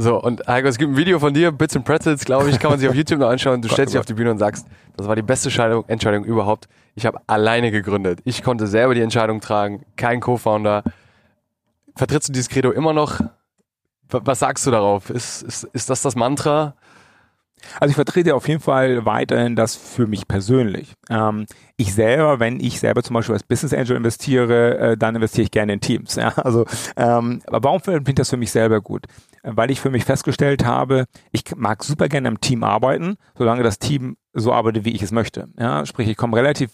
[0.00, 2.70] So, und Heiko, es gibt ein Video von dir, Bits and Pretzels, glaube ich, kann
[2.70, 3.60] man sich auf YouTube noch anschauen.
[3.60, 4.66] Du stellst dich auf die Bühne und sagst,
[4.96, 6.68] das war die beste Entscheidung, Entscheidung überhaupt.
[6.94, 8.20] Ich habe alleine gegründet.
[8.24, 10.84] Ich konnte selber die Entscheidung tragen, kein Co-Founder.
[11.96, 13.20] Vertrittst du dieses Credo immer noch?
[14.08, 15.10] Was sagst du darauf?
[15.10, 16.76] Ist, ist, ist das das Mantra?
[17.78, 20.94] Also ich vertrete auf jeden Fall weiterhin das für mich persönlich.
[21.10, 21.44] Ähm,
[21.76, 25.50] ich selber, wenn ich selber zum Beispiel als Business Angel investiere, äh, dann investiere ich
[25.50, 26.14] gerne in Teams.
[26.14, 26.28] Ja?
[26.38, 26.64] Also,
[26.96, 29.04] ähm, aber warum finde ich das für mich selber gut?
[29.42, 33.78] Weil ich für mich festgestellt habe, ich mag super gerne im Team arbeiten, solange das
[33.78, 35.48] Team so arbeite, wie ich es möchte.
[35.58, 36.70] Ja, sprich, ich komme relativ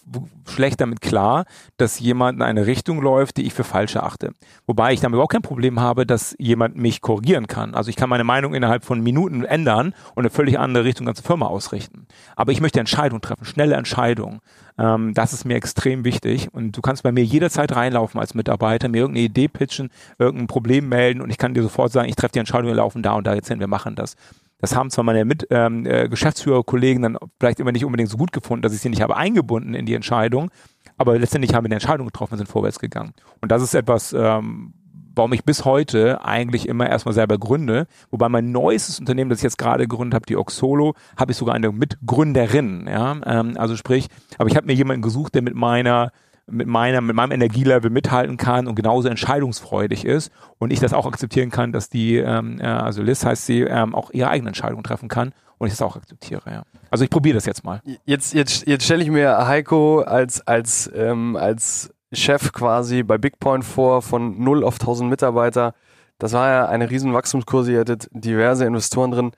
[0.47, 1.45] schlecht damit klar,
[1.77, 4.31] dass jemand in eine Richtung läuft, die ich für falsch erachte.
[4.67, 7.73] Wobei ich damit überhaupt kein Problem habe, dass jemand mich korrigieren kann.
[7.73, 11.23] Also ich kann meine Meinung innerhalb von Minuten ändern und eine völlig andere Richtung ganze
[11.23, 12.07] Firma ausrichten.
[12.35, 14.39] Aber ich möchte Entscheidungen treffen, schnelle Entscheidungen.
[14.77, 16.53] Ähm, das ist mir extrem wichtig.
[16.53, 20.89] Und du kannst bei mir jederzeit reinlaufen als Mitarbeiter, mir irgendeine Idee pitchen, irgendein Problem
[20.89, 23.25] melden und ich kann dir sofort sagen, ich treffe die Entscheidung, wir laufen da und
[23.25, 24.15] da jetzt hin, wir machen das.
[24.59, 28.31] Das haben zwar meine Mit ähm, äh, Geschäftsführerkollegen dann vielleicht immer nicht unbedingt so gut
[28.31, 30.49] gefunden, dass ich sie nicht habe eingebunden in die Entscheidung,
[30.97, 33.13] aber letztendlich haben wir eine Entscheidung getroffen und sind vorwärts gegangen.
[33.41, 34.73] Und das ist etwas, ähm,
[35.17, 37.87] warum ich bis heute eigentlich immer erstmal selber gründe.
[38.11, 41.55] Wobei mein neuestes Unternehmen, das ich jetzt gerade gegründet habe, die Oxolo, habe ich sogar
[41.55, 42.87] eine Mitgründerin.
[42.87, 43.17] Ja?
[43.25, 46.11] Ähm, also sprich, aber ich habe mir jemanden gesucht, der mit meiner
[46.49, 51.05] mit meiner, mit meinem Energielevel mithalten kann und genauso entscheidungsfreudig ist und ich das auch
[51.05, 54.83] akzeptieren kann, dass die, ähm, äh, also Liz heißt sie, ähm, auch ihre eigene Entscheidung
[54.83, 56.63] treffen kann und ich das auch akzeptiere, ja.
[56.89, 57.81] Also ich probiere das jetzt mal.
[58.05, 63.65] Jetzt, jetzt, jetzt stelle ich mir Heiko als, als, ähm, als Chef quasi bei Bigpoint
[63.65, 65.73] vor, von 0 auf 1000 Mitarbeiter.
[66.17, 69.31] Das war ja eine riesen Wachstumskurse, ihr hattet diverse Investoren drin.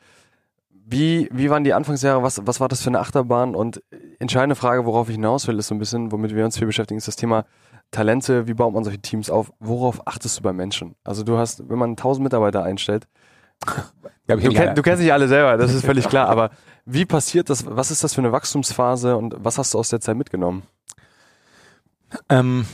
[0.92, 2.24] Wie, wie waren die Anfangsjahre?
[2.24, 3.54] Was, was war das für eine Achterbahn?
[3.54, 3.84] Und
[4.18, 6.98] entscheidende Frage, worauf ich hinaus will, ist so ein bisschen, womit wir uns viel beschäftigen,
[6.98, 7.46] ist das Thema
[7.92, 8.48] Talente.
[8.48, 9.52] Wie baut man solche Teams auf?
[9.60, 10.96] Worauf achtest du bei Menschen?
[11.04, 13.08] Also du hast, wenn man 1000 Mitarbeiter einstellt,
[14.28, 16.28] du, kenn, du, kennst dich alle selber, das ist völlig klar.
[16.28, 16.50] Aber
[16.86, 17.68] wie passiert das?
[17.68, 20.64] Was ist das für eine Wachstumsphase und was hast du aus der Zeit mitgenommen?
[22.30, 22.66] Ähm,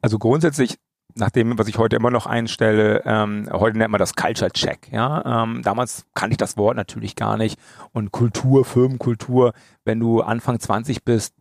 [0.00, 0.78] also grundsätzlich
[1.14, 4.88] nach dem, was ich heute immer noch einstelle, ähm, heute nennt man das Culture Check.
[4.92, 7.58] Ja, ähm, damals kannte ich das Wort natürlich gar nicht.
[7.92, 9.52] Und Kultur, Firmenkultur,
[9.84, 11.34] wenn du Anfang 20 bist,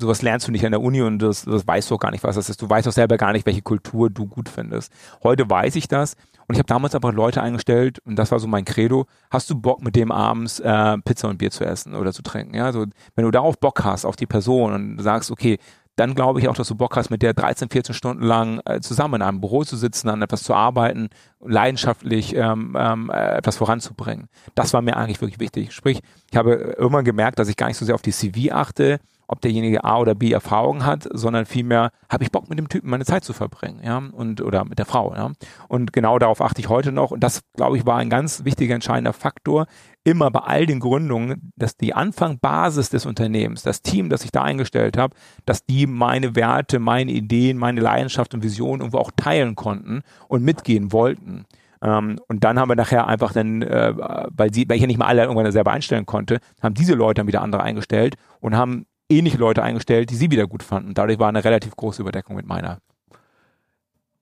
[0.00, 2.24] sowas lernst du nicht an der Uni und das, das weißt du auch gar nicht,
[2.24, 2.62] was das ist.
[2.62, 4.92] Du weißt auch selber gar nicht, welche Kultur du gut findest.
[5.22, 6.14] Heute weiß ich das
[6.46, 9.06] und ich habe damals aber Leute eingestellt und das war so mein Credo.
[9.30, 12.54] Hast du Bock mit dem abends äh, Pizza und Bier zu essen oder zu trinken?
[12.54, 15.58] Ja, also wenn du darauf Bock hast auf die Person und sagst, okay,
[15.98, 18.80] dann glaube ich auch, dass du Bock hast, mit der 13, 14 Stunden lang äh,
[18.80, 21.08] zusammen in einem Büro zu sitzen, an etwas zu arbeiten,
[21.40, 24.28] leidenschaftlich ähm, ähm, äh, etwas voranzubringen.
[24.54, 25.72] Das war mir eigentlich wirklich wichtig.
[25.72, 29.00] Sprich, ich habe irgendwann gemerkt, dass ich gar nicht so sehr auf die CV achte,
[29.26, 32.90] ob derjenige A oder B Erfahrung hat, sondern vielmehr habe ich Bock mit dem Typen
[32.90, 35.32] meine Zeit zu verbringen, ja, und oder mit der Frau, ja.
[35.68, 38.74] Und genau darauf achte ich heute noch und das glaube ich war ein ganz wichtiger
[38.74, 39.66] entscheidender Faktor
[40.08, 44.42] immer bei all den Gründungen, dass die Anfangbasis des Unternehmens, das Team, das ich da
[44.42, 49.54] eingestellt habe, dass die meine Werte, meine Ideen, meine Leidenschaft und Vision irgendwo auch teilen
[49.54, 51.44] konnten und mitgehen wollten.
[51.82, 53.92] Ähm, und dann haben wir nachher einfach dann, äh,
[54.30, 57.20] weil, sie, weil ich ja nicht mal alle irgendwann selber einstellen konnte, haben diese Leute
[57.20, 60.94] dann wieder andere eingestellt und haben ähnliche Leute eingestellt, die sie wieder gut fanden.
[60.94, 62.78] Dadurch war eine relativ große Überdeckung mit meiner.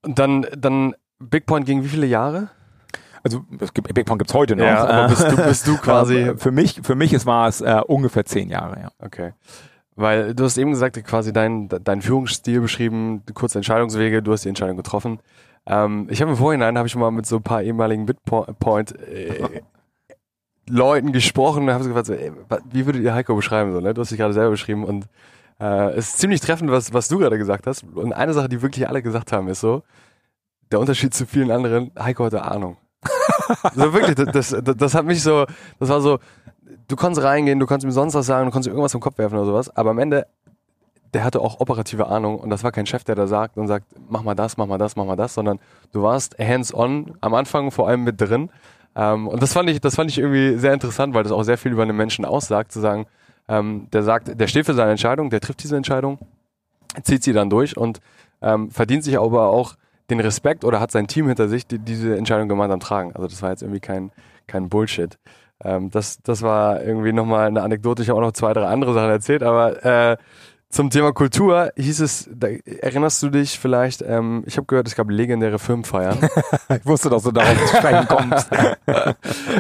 [0.03, 2.51] Und dann, dann Big Point ging wie viele Jahre?
[3.27, 4.65] Also es gibt, Big Point gibt's heute noch.
[4.65, 6.35] Ja, aber bist du, bist du quasi.
[6.37, 8.89] für mich, für mich war es äh, ungefähr zehn Jahre, ja.
[9.01, 9.33] Okay.
[9.97, 14.49] Weil du hast eben gesagt, quasi dein, dein Führungsstil beschrieben, kurze Entscheidungswege, du hast die
[14.49, 15.19] Entscheidung getroffen.
[15.67, 19.63] Ähm, ich habe im Vorhinein, habe ich mal mit so ein paar ehemaligen Bitpoint äh,
[20.69, 22.31] Leuten gesprochen und habe so gefragt, so, ey,
[22.71, 23.73] wie würdet ihr Heiko beschreiben?
[23.73, 23.93] So, ne?
[23.93, 25.07] Du hast dich gerade selber beschrieben und
[25.59, 27.83] äh, es ist ziemlich treffend, was, was du gerade gesagt hast.
[27.83, 29.83] Und eine Sache, die wirklich alle gesagt haben, ist so,
[30.71, 32.77] der Unterschied zu vielen anderen, Heiko hatte Ahnung.
[33.75, 35.47] So wirklich, das, das, das hat mich so,
[35.79, 36.19] das war so,
[36.89, 39.19] du konntest reingehen, du konntest mir sonst was sagen, du konntest mir irgendwas im Kopf
[39.19, 40.27] werfen oder sowas, aber am Ende,
[41.15, 43.87] der hatte auch operative Ahnung und das war kein Chef, der da sagt und sagt,
[44.09, 45.59] mach mal das, mach mal das, mach mal das, sondern
[45.93, 48.51] du warst hands-on am Anfang vor allem mit drin.
[48.95, 51.59] Ähm, und das fand ich, das fand ich irgendwie sehr interessant, weil das auch sehr
[51.59, 53.07] viel über einen Menschen aussagt, zu sagen,
[53.49, 56.19] ähm, der sagt, der steht für seine Entscheidung, der trifft diese Entscheidung,
[57.03, 58.01] zieht sie dann durch und
[58.43, 59.77] ähm, verdient sich aber auch
[60.11, 63.13] den Respekt oder hat sein Team hinter sich, die diese Entscheidung gemeinsam tragen.
[63.15, 64.13] Also das war jetzt irgendwie kein,
[64.47, 65.19] kein Bullshit.
[65.63, 68.03] Ähm, das, das war irgendwie nochmal eine Anekdote.
[68.03, 70.17] Ich habe auch noch zwei, drei andere Sachen erzählt, aber äh,
[70.69, 74.97] zum Thema Kultur hieß es, da, erinnerst du dich vielleicht, ähm, ich habe gehört, es
[74.97, 76.19] gab legendäre Firmenfeiern.
[76.69, 78.51] ich wusste, dass du darauf zu sprechen kommst.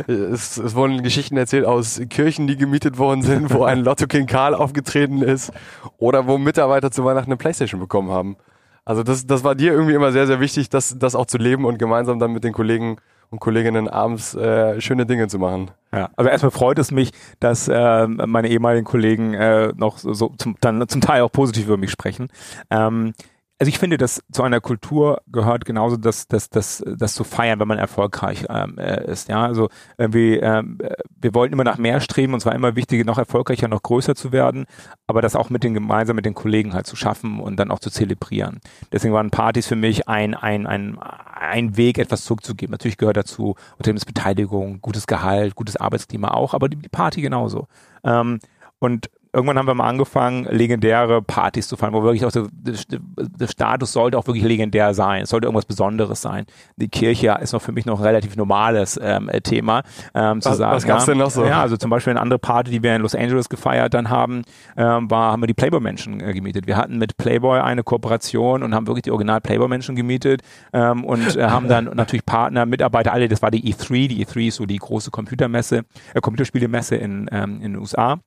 [0.08, 4.26] es, es wurden Geschichten erzählt aus Kirchen, die gemietet worden sind, wo ein Lotto King
[4.26, 5.52] Karl aufgetreten ist
[5.96, 8.36] oder wo Mitarbeiter zu Weihnachten eine Playstation bekommen haben.
[8.86, 11.64] Also das, das war dir irgendwie immer sehr, sehr wichtig, das, das auch zu leben
[11.64, 12.96] und gemeinsam dann mit den Kollegen
[13.30, 15.72] und Kolleginnen abends äh, schöne Dinge zu machen.
[15.92, 20.54] Ja, also erstmal freut es mich, dass äh, meine ehemaligen Kollegen äh, noch so zum,
[20.60, 22.28] dann zum Teil auch positiv über mich sprechen.
[22.70, 23.12] Ähm,
[23.58, 27.58] also ich finde, dass zu einer Kultur gehört genauso das, das, das, das zu feiern,
[27.58, 29.28] wenn man erfolgreich ähm, äh, ist.
[29.28, 30.78] Ja, also irgendwie, ähm,
[31.18, 34.30] wir wollten immer nach mehr streben und zwar immer wichtiger, noch erfolgreicher, noch größer zu
[34.30, 34.66] werden,
[35.06, 37.78] aber das auch mit den gemeinsam mit den Kollegen halt zu schaffen und dann auch
[37.78, 38.60] zu zelebrieren.
[38.92, 42.72] Deswegen waren Partys für mich ein ein ein ein Weg, etwas zurückzugeben.
[42.72, 47.68] Natürlich gehört dazu Unternehmensbeteiligung, gutes Gehalt, gutes Arbeitsklima auch, aber die, die Party genauso.
[48.04, 48.38] Ähm,
[48.78, 53.46] und irgendwann haben wir mal angefangen, legendäre Partys zu feiern, wo wirklich auch der, der
[53.46, 55.24] Status sollte auch wirklich legendär sein.
[55.24, 56.46] Es sollte irgendwas Besonderes sein.
[56.76, 59.82] Die Kirche ist noch für mich noch ein relativ normales ähm, Thema.
[60.14, 61.44] Ähm, zu was, sagen, was gab's ja, denn noch so?
[61.44, 64.42] Ja, also zum Beispiel eine andere Party, die wir in Los Angeles gefeiert dann haben,
[64.76, 66.66] ähm, war, haben wir die Playboy-Menschen äh, gemietet.
[66.66, 70.40] Wir hatten mit Playboy eine Kooperation und haben wirklich die Original Playboy-Menschen gemietet
[70.72, 74.48] ähm, und äh, haben dann natürlich Partner, Mitarbeiter, alle, das war die E3, die E3
[74.48, 78.18] ist so die große Computermesse, äh, Computerspielemesse in, ähm, in den USA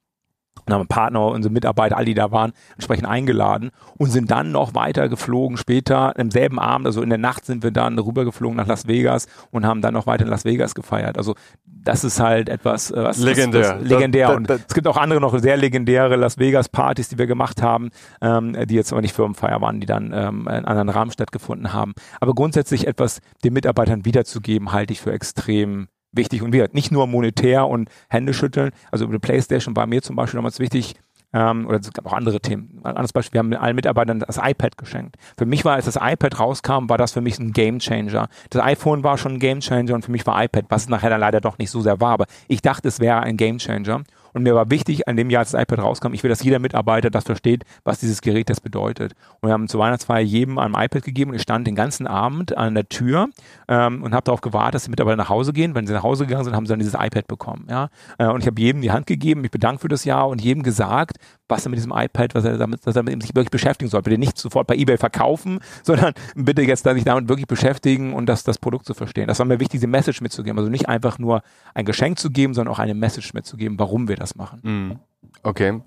[0.69, 4.75] und haben Partner, unsere Mitarbeiter, alle, die da waren, entsprechend eingeladen und sind dann noch
[4.75, 8.67] weiter geflogen später, im selben Abend, also in der Nacht sind wir dann rübergeflogen nach
[8.67, 11.17] Las Vegas und haben dann noch weiter in Las Vegas gefeiert.
[11.17, 11.35] Also
[11.65, 13.61] das ist halt etwas äh, was, legendär.
[13.61, 14.27] Was, was legendär.
[14.27, 17.27] Da, da, und es gibt auch andere noch sehr legendäre Las Vegas Partys, die wir
[17.27, 17.89] gemacht haben,
[18.21, 21.93] ähm, die jetzt aber nicht Firmenfeier waren, die dann ähm, in anderen Rahmen stattgefunden haben.
[22.19, 27.07] Aber grundsätzlich etwas den Mitarbeitern wiederzugeben, halte ich für extrem wichtig und wieder nicht nur
[27.07, 28.71] monetär und Hände schütteln.
[28.91, 30.95] Also über die Playstation war mir zum Beispiel damals wichtig,
[31.31, 32.79] ähm, oder es gab auch andere Themen.
[32.83, 35.17] Ein anderes Beispiel, wir haben allen Mitarbeitern das iPad geschenkt.
[35.37, 38.29] Für mich war, als das iPad rauskam, war das für mich ein Gamechanger.
[38.49, 41.19] Das iPhone war schon ein Gamechanger und für mich war iPad, was es nachher dann
[41.19, 42.11] leider doch nicht so sehr war.
[42.11, 44.03] Aber ich dachte, es wäre ein Gamechanger.
[44.33, 46.59] Und mir war wichtig, an dem Jahr, als das iPad rauskam, ich will, dass jeder
[46.59, 49.13] Mitarbeiter das versteht, was dieses Gerät das bedeutet.
[49.39, 52.55] Und wir haben zur Weihnachtsfeier jedem ein iPad gegeben und ich stand den ganzen Abend
[52.57, 53.29] an der Tür
[53.67, 55.75] ähm, und habe darauf gewartet, dass die Mitarbeiter nach Hause gehen.
[55.75, 57.67] Wenn sie nach Hause gegangen sind, haben sie dann dieses iPad bekommen.
[57.69, 57.89] Ja?
[58.17, 60.63] Äh, und ich habe jedem die Hand gegeben, mich bedankt für das Jahr und jedem
[60.63, 61.17] gesagt,
[61.49, 64.03] was er mit diesem iPad, was er damit, dass er mit sich wirklich beschäftigen soll.
[64.03, 68.43] Bitte nicht sofort bei eBay verkaufen, sondern bitte jetzt sich damit wirklich beschäftigen und das,
[68.43, 69.27] das Produkt zu verstehen.
[69.27, 70.57] Das war mir wichtig, diese Message mitzugeben.
[70.57, 71.41] Also nicht einfach nur
[71.73, 74.59] ein Geschenk zu geben, sondern auch eine Message mitzugeben, warum wir das machen.
[74.63, 74.99] Mhm.
[75.43, 75.81] Okay.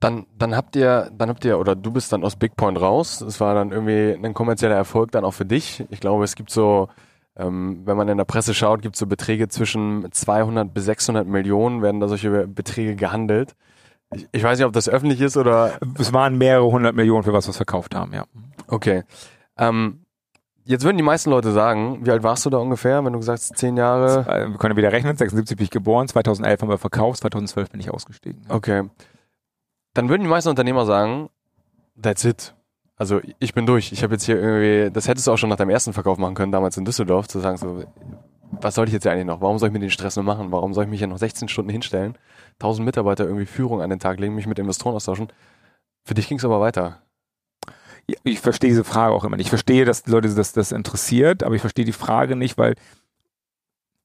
[0.00, 3.20] Dann, dann habt ihr, dann habt ihr, oder du bist dann aus Big Point raus.
[3.20, 5.84] Es war dann irgendwie ein kommerzieller Erfolg dann auch für dich.
[5.90, 6.88] Ich glaube, es gibt so,
[7.36, 11.26] ähm, wenn man in der Presse schaut, gibt es so Beträge zwischen 200 bis 600
[11.26, 13.54] Millionen, werden da solche Beträge gehandelt.
[14.12, 15.78] Ich, ich weiß nicht, ob das öffentlich ist oder.
[15.98, 18.24] Es waren mehrere hundert Millionen für was wir verkauft haben, ja.
[18.66, 19.04] Okay.
[19.56, 20.01] Ähm,
[20.64, 23.40] Jetzt würden die meisten Leute sagen, wie alt warst du da ungefähr, wenn du gesagt
[23.40, 24.24] hast, zehn Jahre?
[24.50, 27.90] Wir können wieder rechnen, 76 bin ich geboren, 2011 haben wir verkauft, 2012 bin ich
[27.90, 28.42] ausgestiegen.
[28.48, 28.88] Okay.
[29.94, 31.30] Dann würden die meisten Unternehmer sagen,
[32.00, 32.54] that's it.
[32.96, 33.90] Also ich bin durch.
[33.90, 36.34] Ich habe jetzt hier irgendwie, das hättest du auch schon nach deinem ersten Verkauf machen
[36.34, 37.82] können, damals in Düsseldorf, zu sagen so,
[38.60, 39.40] was soll ich jetzt eigentlich noch?
[39.40, 40.52] Warum soll ich mir den Stress nur machen?
[40.52, 42.16] Warum soll ich mich ja noch 16 Stunden hinstellen,
[42.60, 45.32] 1000 Mitarbeiter irgendwie Führung an den Tag legen, mich mit Investoren austauschen?
[46.04, 47.02] Für dich ging es aber weiter
[48.24, 49.46] ich verstehe diese Frage auch immer nicht.
[49.46, 52.74] Ich verstehe, dass die Leute das, das interessiert, aber ich verstehe die Frage nicht, weil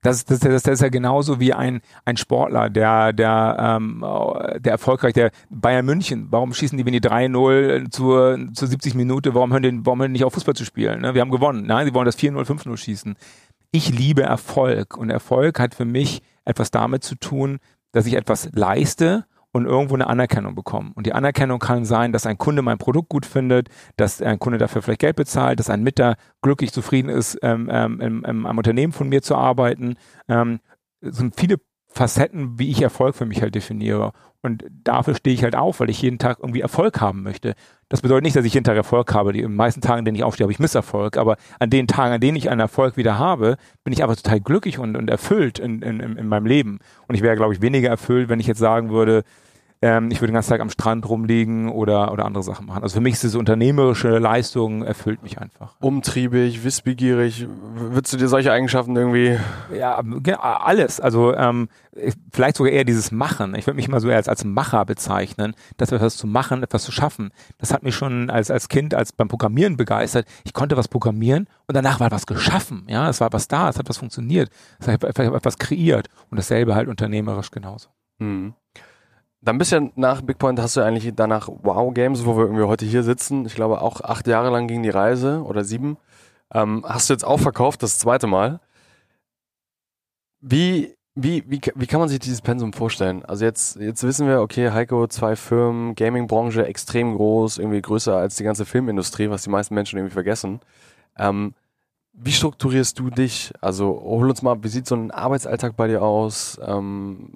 [0.03, 4.05] Das, das, das, das ist ja genauso wie ein, ein Sportler, der, der, ähm,
[4.59, 9.33] der erfolgreich, der Bayern München, warum schießen die, wenn die 3-0 zur, zur 70 Minute,
[9.33, 11.01] warum hören die, warum hören die nicht auf Fußball zu spielen?
[11.01, 11.13] Ne?
[11.15, 11.65] Wir haben gewonnen.
[11.65, 13.15] Nein, sie wollen das 4-0, 5-0 schießen.
[13.71, 17.57] Ich liebe Erfolg und Erfolg hat für mich etwas damit zu tun,
[17.91, 19.25] dass ich etwas leiste
[19.57, 20.91] und irgendwo eine Anerkennung bekommen.
[20.95, 24.57] Und die Anerkennung kann sein, dass ein Kunde mein Produkt gut findet, dass ein Kunde
[24.57, 28.57] dafür vielleicht Geld bezahlt, dass ein Mitter glücklich zufrieden ist, ähm, ähm, im, im, am
[28.57, 29.95] Unternehmen von mir zu arbeiten.
[30.27, 30.59] Ähm,
[31.01, 31.57] es sind viele
[31.89, 34.13] Facetten, wie ich Erfolg für mich halt definiere.
[34.41, 37.55] Und dafür stehe ich halt auf, weil ich jeden Tag irgendwie Erfolg haben möchte.
[37.89, 39.33] Das bedeutet nicht, dass ich jeden Tag Erfolg habe.
[39.33, 41.17] Die meisten Tagen, an denen ich aufstehe, habe ich Misserfolg.
[41.17, 44.39] Aber an den Tagen, an denen ich einen Erfolg wieder habe, bin ich aber total
[44.39, 46.79] glücklich und, und erfüllt in, in, in meinem Leben.
[47.07, 49.23] Und ich wäre, glaube ich, weniger erfüllt, wenn ich jetzt sagen würde,
[49.81, 52.83] ähm, ich würde den ganzen Tag am Strand rumliegen oder, oder andere Sachen machen.
[52.83, 55.75] Also für mich ist diese unternehmerische Leistung erfüllt mich einfach.
[55.79, 57.47] Umtriebig, wissbegierig.
[57.75, 59.37] Würdest du dir solche Eigenschaften irgendwie?
[59.75, 60.03] Ja,
[60.39, 60.99] alles.
[60.99, 61.69] Also ähm,
[62.31, 63.55] vielleicht sogar eher dieses Machen.
[63.55, 66.83] Ich würde mich immer so eher als, als Macher bezeichnen, dass etwas zu machen, etwas
[66.83, 67.31] zu schaffen.
[67.57, 70.27] Das hat mich schon als, als Kind, als beim Programmieren begeistert.
[70.43, 72.85] Ich konnte was programmieren und danach war was geschaffen.
[72.89, 76.07] Ja, es war was da, es hat was funktioniert, es hat etwas kreiert.
[76.29, 77.89] Und dasselbe halt unternehmerisch genauso.
[78.19, 78.53] Mhm.
[79.41, 82.85] Dann bist ja nach Bigpoint hast du eigentlich danach Wow Games, wo wir irgendwie heute
[82.85, 83.45] hier sitzen.
[83.45, 85.97] Ich glaube auch acht Jahre lang ging die Reise oder sieben.
[86.53, 88.59] Ähm, hast du jetzt auch verkauft, das zweite Mal.
[90.41, 93.25] Wie, wie, wie, wie kann man sich dieses Pensum vorstellen?
[93.25, 98.35] Also jetzt, jetzt wissen wir, okay, Heiko, zwei Firmen, Gaming-Branche extrem groß, irgendwie größer als
[98.35, 100.61] die ganze Filmindustrie, was die meisten Menschen irgendwie vergessen.
[101.17, 101.53] Ähm,
[102.13, 103.53] wie strukturierst du dich?
[103.61, 106.59] Also hol uns mal, wie sieht so ein Arbeitsalltag bei dir aus?
[106.65, 107.33] Ähm,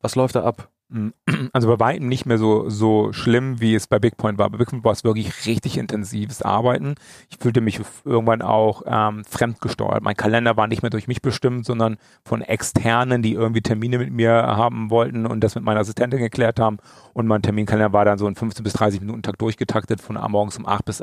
[0.00, 0.68] was läuft da ab?
[1.52, 4.48] Also bei weitem nicht mehr so, so schlimm, wie es bei Bigpoint war.
[4.50, 6.94] Bei Bigpoint war es wirklich richtig intensives Arbeiten.
[7.28, 10.02] Ich fühlte mich irgendwann auch ähm, fremdgesteuert.
[10.02, 14.12] Mein Kalender war nicht mehr durch mich bestimmt, sondern von Externen, die irgendwie Termine mit
[14.12, 16.78] mir haben wollten und das mit meiner Assistentin geklärt haben.
[17.12, 20.56] Und mein Terminkalender war dann so in 15 bis 30 Minuten Tag durchgetaktet, von morgens
[20.58, 21.02] um 8 bis,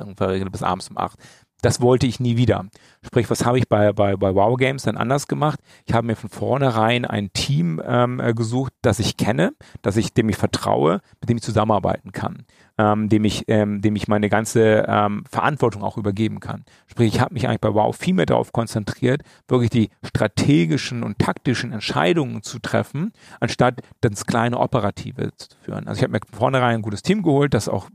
[0.52, 1.17] bis abends um 8.
[1.63, 2.65] Das wollte ich nie wieder.
[3.06, 5.62] Sprich, was habe ich bei, bei, bei Wow Games dann anders gemacht?
[5.86, 10.13] Ich habe mir von vornherein ein Team ähm, äh, gesucht, das ich kenne, das ich,
[10.13, 12.43] dem ich vertraue, mit dem ich zusammenarbeiten kann,
[12.78, 16.65] ähm, dem ich, ähm, dem ich meine ganze ähm, Verantwortung auch übergeben kann.
[16.88, 21.17] Sprich, ich habe mich eigentlich bei Wow viel mehr darauf konzentriert, wirklich die strategischen und
[21.17, 25.88] taktischen Entscheidungen zu treffen, anstatt das kleine Operative zu führen.
[25.88, 27.88] Also ich habe mir von vornherein ein gutes Team geholt, das auch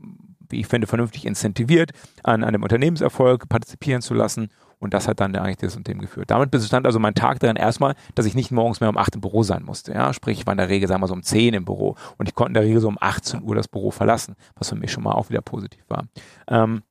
[0.49, 1.91] wie ich finde, vernünftig incentiviert,
[2.23, 4.49] an einem Unternehmenserfolg partizipieren zu lassen.
[4.79, 6.31] Und das hat dann eigentlich das Unternehmen geführt.
[6.31, 9.21] Damit bestand also mein Tag darin erstmal, dass ich nicht morgens mehr um 8 im
[9.21, 9.91] Büro sein musste.
[9.93, 11.95] Ja, sprich, ich war in der Regel, sagen wir so um 10 im Büro.
[12.17, 14.75] Und ich konnte in der Regel so um 18 Uhr das Büro verlassen, was für
[14.75, 16.05] mich schon mal auch wieder positiv war.
[16.47, 16.83] Ähm,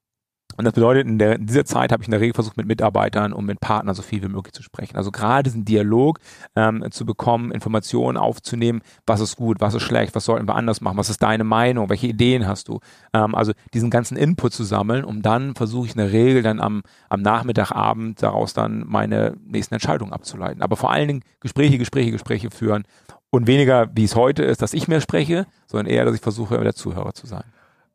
[0.59, 2.66] und das bedeutet, in, der, in dieser Zeit habe ich in der Regel versucht, mit
[2.66, 4.97] Mitarbeitern und mit Partnern so viel wie möglich zu sprechen.
[4.97, 6.18] Also gerade diesen Dialog
[6.57, 10.81] ähm, zu bekommen, Informationen aufzunehmen, was ist gut, was ist schlecht, was sollten wir anders
[10.81, 12.81] machen, was ist deine Meinung, welche Ideen hast du.
[13.12, 16.59] Ähm, also diesen ganzen Input zu sammeln, um dann versuche ich in der Regel dann
[16.59, 20.61] am, am Nachmittag, Abend daraus dann meine nächsten Entscheidungen abzuleiten.
[20.61, 22.83] Aber vor allen Dingen Gespräche, Gespräche, Gespräche führen
[23.31, 26.59] und weniger, wie es heute ist, dass ich mehr spreche, sondern eher, dass ich versuche,
[26.59, 27.44] der Zuhörer zu sein.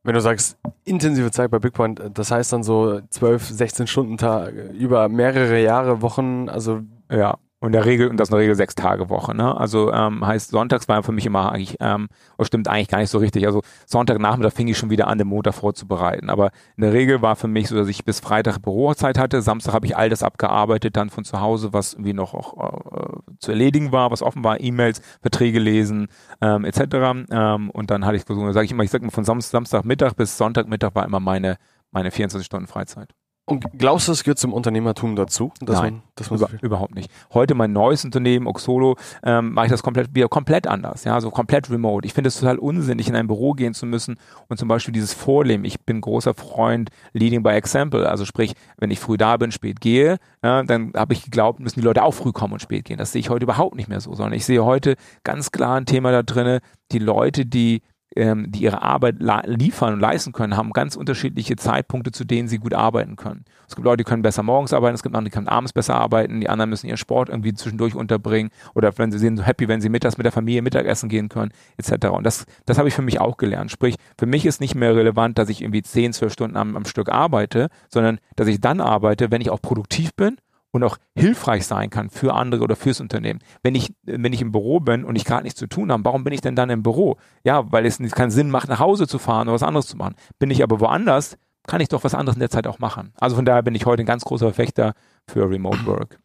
[0.04, 4.54] Wenn du sagst, intensive Zeit bei Bigpoint, das heißt dann so 12, 16 Stunden Tag
[4.54, 6.82] über mehrere Jahre, Wochen, also.
[7.10, 9.56] Ja, und der Regel, und das in der Regel sechs Tage Woche, ne?
[9.56, 13.10] Also ähm, heißt sonntags war für mich immer eigentlich, ähm, oh, stimmt eigentlich gar nicht
[13.10, 13.46] so richtig.
[13.46, 16.30] Also Sonntagnachmittag fing ich schon wieder an, den Montag vorzubereiten.
[16.30, 19.42] Aber in der Regel war für mich so, dass ich bis Freitag Bürozeit hatte.
[19.42, 23.20] Samstag habe ich all das abgearbeitet, dann von zu Hause, was irgendwie noch auch, äh,
[23.40, 26.10] zu erledigen war, was offen war, E-Mails, Verträge lesen,
[26.42, 27.30] ähm, etc.
[27.32, 30.16] Ähm, und dann hatte ich versucht, sage ich immer, ich sag mal von Samstag, Samstagmittag
[30.16, 31.56] bis Sonntagmittag war immer meine
[31.94, 33.14] meine 24 Stunden Freizeit.
[33.46, 35.52] Und glaubst du, es gehört zum Unternehmertum dazu?
[35.60, 37.12] Nein, man, über, überhaupt nicht.
[37.34, 41.30] Heute mein neues Unternehmen, Oxolo, ähm, mache ich das komplett wieder komplett anders, ja, so
[41.30, 42.06] komplett remote.
[42.06, 45.14] Ich finde es total unsinnig, in ein Büro gehen zu müssen und zum Beispiel dieses
[45.14, 45.66] Vorleben.
[45.66, 49.82] Ich bin großer Freund Leading by Example, also sprich, wenn ich früh da bin, spät
[49.82, 52.98] gehe, ja, dann habe ich geglaubt, müssen die Leute auch früh kommen und spät gehen.
[52.98, 55.86] Das sehe ich heute überhaupt nicht mehr so, sondern ich sehe heute ganz klar ein
[55.86, 56.62] Thema da drinne,
[56.94, 57.82] die Leute, die
[58.16, 62.58] ähm, die ihre Arbeit liefern und leisten können, haben ganz unterschiedliche Zeitpunkte, zu denen sie
[62.58, 63.46] gut arbeiten können.
[63.68, 65.96] Es gibt Leute, die können besser morgens arbeiten, es gibt andere, die können abends besser
[65.96, 69.68] arbeiten, die anderen müssen ihren Sport irgendwie zwischendurch unterbringen oder wenn sie sind so happy,
[69.68, 72.08] wenn sie mittags mit der Familie Mittagessen gehen können, etc.
[72.08, 73.72] Und das, das habe ich für mich auch gelernt.
[73.72, 76.86] Sprich, für mich ist nicht mehr relevant, dass ich irgendwie 10, 12 Stunden am, am
[76.86, 80.38] Stück arbeite, sondern dass ich dann arbeite, wenn ich auch produktiv bin
[80.74, 83.40] und auch hilfreich sein kann für andere oder fürs Unternehmen.
[83.62, 86.24] Wenn ich, wenn ich im Büro bin und ich gerade nichts zu tun habe, warum
[86.24, 87.18] bin ich denn dann im Büro?
[87.44, 90.16] Ja, weil es keinen Sinn macht, nach Hause zu fahren oder was anderes zu machen.
[90.40, 93.14] Bin ich aber woanders, kann ich doch was anderes in der Zeit auch machen.
[93.20, 94.94] Also von daher bin ich heute ein ganz großer Verfechter
[95.28, 96.20] für Remote Work.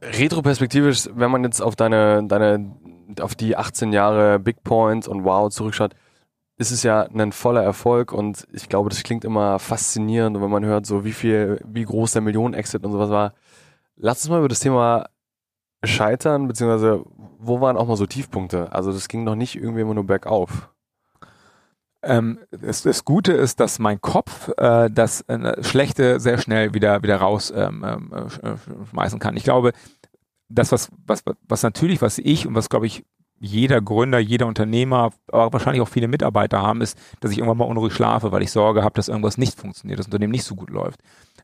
[0.00, 2.74] Retroperspektivisch, wenn man jetzt auf deine, deine,
[3.20, 5.94] auf die 18 Jahre Big Point und Wow zurückschaut,
[6.60, 10.62] ist es ja ein voller Erfolg und ich glaube, das klingt immer faszinierend, wenn man
[10.62, 13.32] hört, so wie viel, wie groß der Millionen-Exit und sowas war.
[14.02, 15.08] Lass uns mal über das Thema
[15.84, 17.04] Scheitern, beziehungsweise
[17.38, 18.72] wo waren auch mal so Tiefpunkte?
[18.72, 20.70] Also das ging noch nicht irgendwie immer nur bergauf.
[22.02, 27.02] Ähm, das, das, Gute ist, dass mein Kopf äh, das äh, Schlechte sehr schnell wieder
[27.02, 29.36] wieder rausschmeißen ähm, äh, kann.
[29.36, 29.72] Ich glaube,
[30.48, 33.04] das was was was natürlich was ich und was glaube ich
[33.38, 37.64] jeder Gründer, jeder Unternehmer, aber wahrscheinlich auch viele Mitarbeiter haben, ist, dass ich irgendwann mal
[37.64, 40.68] unruhig schlafe, weil ich Sorge habe, dass irgendwas nicht funktioniert, das Unternehmen nicht so gut
[40.68, 41.00] läuft.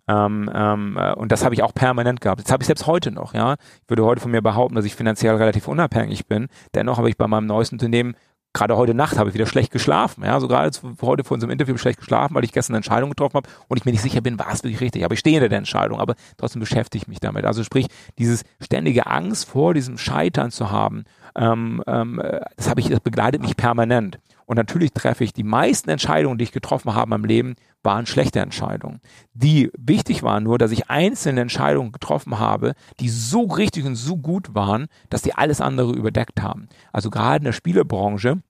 [0.08, 2.42] Ähm, ähm, äh, und das habe ich auch permanent gehabt.
[2.44, 3.54] Das habe ich selbst heute noch, ja.
[3.82, 6.48] Ich würde heute von mir behaupten, dass ich finanziell relativ unabhängig bin.
[6.74, 8.16] Dennoch habe ich bei meinem neuesten Unternehmen
[8.56, 10.24] gerade heute Nacht habe ich wieder schlecht geschlafen.
[10.24, 10.70] Ja, so gerade
[11.02, 13.84] heute vor unserem Interview schlecht geschlafen, weil ich gestern eine Entscheidung getroffen habe und ich
[13.84, 15.04] mir nicht sicher bin, war es wirklich richtig.
[15.04, 17.44] Aber ich stehe hinter der Entscheidung, aber trotzdem beschäftige ich mich damit.
[17.44, 17.88] Also sprich,
[18.18, 21.04] dieses ständige Angst vor diesem Scheitern zu haben,
[21.36, 22.22] ähm, ähm,
[22.56, 24.18] das habe ich, das begleitet mich permanent.
[24.46, 28.40] Und natürlich treffe ich die meisten Entscheidungen, die ich getroffen habe im Leben, waren schlechte
[28.40, 29.00] Entscheidungen.
[29.34, 34.16] Die wichtig waren nur, dass ich einzelne Entscheidungen getroffen habe, die so richtig und so
[34.16, 36.68] gut waren, dass die alles andere überdeckt haben.
[36.92, 38.40] Also gerade in der Spielebranche,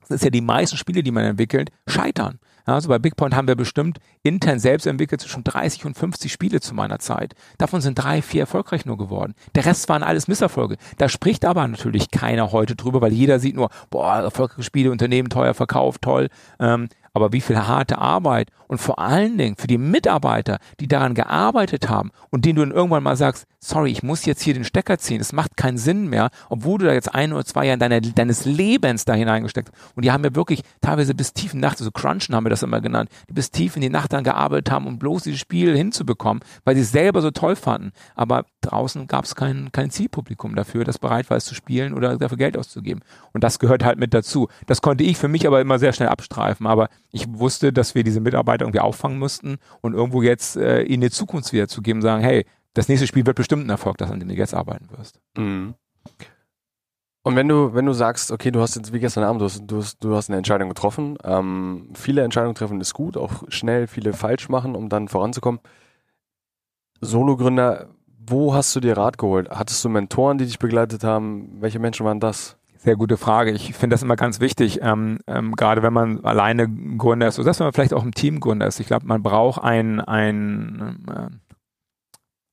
[0.00, 2.38] das ist ja die meisten Spiele, die man entwickelt, scheitern.
[2.66, 6.74] Also bei Bigpoint haben wir bestimmt intern selbst entwickelt zwischen 30 und 50 Spiele zu
[6.74, 7.34] meiner Zeit.
[7.58, 9.34] Davon sind drei, vier erfolgreich nur geworden.
[9.54, 10.76] Der Rest waren alles Misserfolge.
[10.98, 15.28] Da spricht aber natürlich keiner heute drüber, weil jeder sieht nur, boah, erfolgreiche Spiele, Unternehmen
[15.28, 16.28] teuer verkauft, toll.
[16.58, 21.14] Ähm, aber wie viel harte Arbeit und vor allen Dingen für die Mitarbeiter, die daran
[21.14, 24.64] gearbeitet haben und denen du dann irgendwann mal sagst, sorry, ich muss jetzt hier den
[24.64, 27.78] Stecker ziehen, es macht keinen Sinn mehr, obwohl du da jetzt ein oder zwei Jahre
[27.78, 29.96] deiner, deines Lebens da hineingesteckt hast.
[29.96, 32.50] Und die haben ja wirklich teilweise bis tief in die Nacht, also Crunchen haben wir
[32.50, 35.40] das immer genannt, die bis tief in die Nacht dann gearbeitet haben, um bloß dieses
[35.40, 37.92] Spiel hinzubekommen, weil sie es selber so toll fanden.
[38.14, 42.18] Aber draußen gab es kein, kein Zielpublikum dafür, das bereit war, es zu spielen oder
[42.18, 43.02] dafür Geld auszugeben.
[43.32, 44.48] Und das gehört halt mit dazu.
[44.66, 46.66] Das konnte ich für mich aber immer sehr schnell abstreifen.
[46.66, 51.00] Aber ich wusste, dass wir diese Mitarbeiter irgendwie auffangen mussten und irgendwo jetzt äh, ihnen
[51.00, 54.28] die Zukunft wiederzugeben, sagen, hey, das nächste Spiel wird bestimmt ein Erfolg, das an dem
[54.28, 55.18] du jetzt arbeiten wirst.
[55.36, 55.74] Mhm.
[57.22, 59.62] Und wenn du, wenn du sagst, okay, du hast jetzt wie gestern Abend, du hast,
[59.66, 63.86] du hast, du hast eine Entscheidung getroffen, ähm, viele Entscheidungen treffen ist gut, auch schnell
[63.86, 65.60] viele falsch machen, um dann voranzukommen.
[67.00, 67.88] Solo-Gründer,
[68.28, 69.48] wo hast du dir Rat geholt?
[69.50, 71.56] Hattest du Mentoren, die dich begleitet haben?
[71.60, 72.58] Welche Menschen waren das?
[72.86, 73.50] Sehr gute Frage.
[73.50, 77.46] Ich finde das immer ganz wichtig, ähm, ähm, gerade wenn man alleine Gründer ist oder
[77.46, 78.78] dass man vielleicht auch im Team Gründer ist.
[78.78, 81.30] Ich glaube, man braucht ein, ein, äh,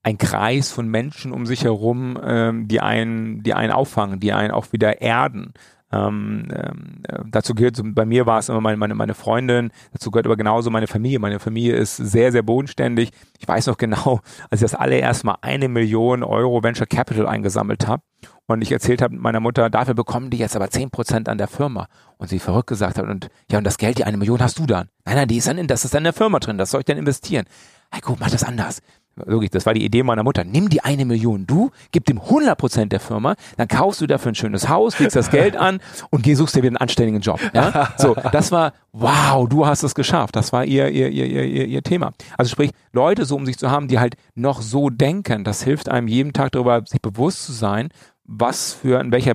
[0.01, 4.49] ein Kreis von Menschen um sich herum, ähm, die einen, die einen auffangen, die einen
[4.49, 5.53] auch wieder erden.
[5.93, 10.25] Ähm, äh, dazu gehört, bei mir war es immer meine, meine, meine Freundin, dazu gehört
[10.25, 11.19] aber genauso meine Familie.
[11.19, 13.11] Meine Familie ist sehr, sehr bodenständig.
[13.39, 17.87] Ich weiß noch genau, als ich das allererst mal eine Million Euro Venture Capital eingesammelt
[17.87, 18.01] habe
[18.47, 21.47] und ich erzählt habe meiner Mutter, dafür bekommen die jetzt aber zehn Prozent an der
[21.47, 21.87] Firma.
[22.17, 24.65] Und sie verrückt gesagt hat, und ja, und das Geld, die eine Million hast du
[24.65, 24.89] dann.
[25.05, 26.81] Nein, nein, die ist dann in, das ist dann in der Firma drin, das soll
[26.81, 27.45] ich dann investieren.
[27.91, 28.81] Hey, guck, mach das anders.
[29.15, 30.43] Wirklich, das war die Idee meiner Mutter.
[30.43, 34.31] Nimm die eine Million, du, gib dem 100 Prozent der Firma, dann kaufst du dafür
[34.31, 37.39] ein schönes Haus, legst das Geld an und geh, suchst dir wieder einen anständigen Job.
[37.53, 37.93] Ja?
[37.97, 40.35] So, das war, wow, du hast es geschafft.
[40.35, 42.11] Das war ihr, ihr, ihr, ihr, ihr Thema.
[42.37, 45.89] Also sprich, Leute so um sich zu haben, die halt noch so denken, das hilft
[45.89, 47.89] einem jeden Tag darüber, sich bewusst zu sein,
[48.25, 49.33] was für, in welcher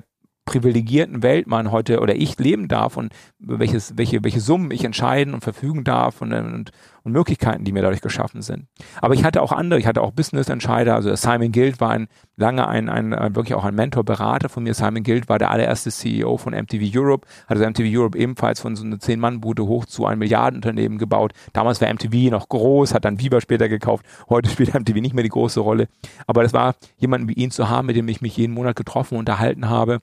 [0.49, 5.35] privilegierten Welt man heute oder ich leben darf und welches, welche, welche Summen ich entscheiden
[5.35, 6.71] und verfügen darf und, und,
[7.03, 8.67] und Möglichkeiten, die mir dadurch geschaffen sind.
[9.03, 12.67] Aber ich hatte auch andere, ich hatte auch Business-Entscheider, also Simon Guild war ein, lange
[12.67, 14.73] ein, ein, ein wirklich auch ein Mentor, Berater von mir.
[14.73, 18.75] Simon Guild war der allererste CEO von MTV Europe, hat also MTV Europe ebenfalls von
[18.75, 21.33] so einer Zehn-Mann-Bude hoch zu einem Milliardenunternehmen gebaut.
[21.53, 24.07] Damals war MTV noch groß, hat dann Viva später gekauft.
[24.29, 25.89] Heute spielt MTV nicht mehr die große Rolle.
[26.27, 29.15] Aber das war jemanden wie ihn zu haben, mit dem ich mich jeden Monat getroffen
[29.15, 30.01] und unterhalten habe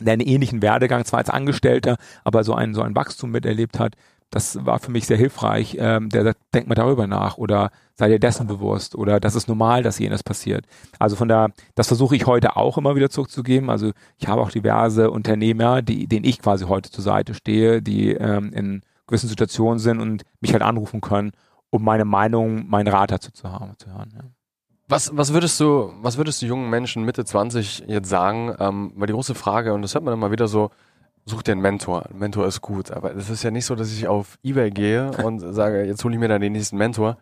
[0.00, 3.94] der einen ähnlichen Werdegang zwar als Angestellter, aber so ein, so ein Wachstum miterlebt hat,
[4.30, 5.76] das war für mich sehr hilfreich.
[5.78, 9.48] Ähm, der sagt, denk mal darüber nach oder sei dir dessen bewusst oder das ist
[9.48, 10.66] normal, dass jenes passiert.
[10.98, 13.70] Also von da, das versuche ich heute auch immer wieder zurückzugeben.
[13.70, 18.10] Also ich habe auch diverse Unternehmer, die, denen ich quasi heute zur Seite stehe, die
[18.12, 21.32] ähm, in gewissen Situationen sind und mich halt anrufen können,
[21.70, 24.12] um meine Meinung, meinen Rat dazu zu haben, zu hören.
[24.14, 24.35] Ja.
[24.88, 28.54] Was, was würdest du, was würdest du jungen Menschen Mitte 20 jetzt sagen?
[28.58, 30.70] Ähm, weil die große Frage, und das hört man immer wieder so,
[31.24, 32.06] such dir einen Mentor.
[32.08, 32.92] Ein Mentor ist gut.
[32.92, 36.14] Aber es ist ja nicht so, dass ich auf Ebay gehe und sage, jetzt hole
[36.14, 37.18] ich mir da den nächsten Mentor.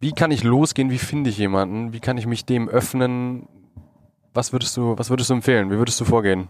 [0.00, 0.90] Wie kann ich losgehen?
[0.90, 1.92] Wie finde ich jemanden?
[1.92, 3.48] Wie kann ich mich dem öffnen?
[4.34, 5.70] Was würdest du, was würdest du empfehlen?
[5.70, 6.48] Wie würdest du vorgehen?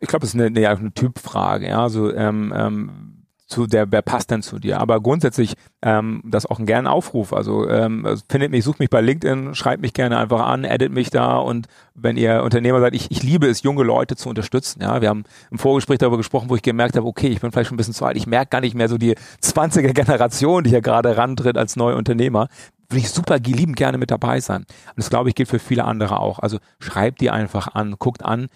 [0.00, 1.68] Ich glaube, es ist eine, eine, eine Typfrage.
[1.68, 3.17] Ja, also ähm, ähm,
[3.48, 4.78] zu der, wer passt denn zu dir?
[4.78, 7.32] Aber grundsätzlich, ähm, das auch ein gern Aufruf.
[7.32, 10.92] Also ähm, also findet mich, sucht mich bei LinkedIn, schreibt mich gerne einfach an, edit
[10.92, 14.82] mich da und wenn ihr Unternehmer seid, ich, ich liebe es, junge Leute zu unterstützen.
[14.82, 17.68] Ja, wir haben im Vorgespräch darüber gesprochen, wo ich gemerkt habe, okay, ich bin vielleicht
[17.68, 20.70] schon ein bisschen zu alt, ich merke gar nicht mehr so die 20er Generation, die
[20.70, 22.48] hier gerade rantritt als neuer Unternehmer
[22.90, 24.62] würde ich super lieben gerne mit dabei sein.
[24.62, 26.38] Und das glaube ich gilt für viele andere auch.
[26.38, 28.48] Also schreibt die einfach an, guckt an,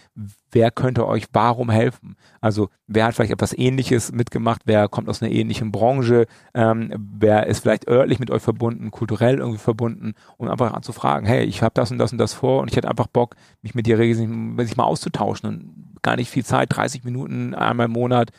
[0.52, 2.16] wer könnte euch warum helfen.
[2.40, 7.46] Also wer hat vielleicht etwas Ähnliches mitgemacht, wer kommt aus einer ähnlichen Branche, ähm, wer
[7.46, 11.44] ist vielleicht örtlich mit euch verbunden, kulturell irgendwie verbunden, um einfach an zu fragen, hey,
[11.44, 13.86] ich habe das und das und das vor und ich hätte einfach Bock, mich mit
[13.86, 18.30] dir regelmäßig mal auszutauschen und gar nicht viel Zeit, 30 Minuten einmal im Monat,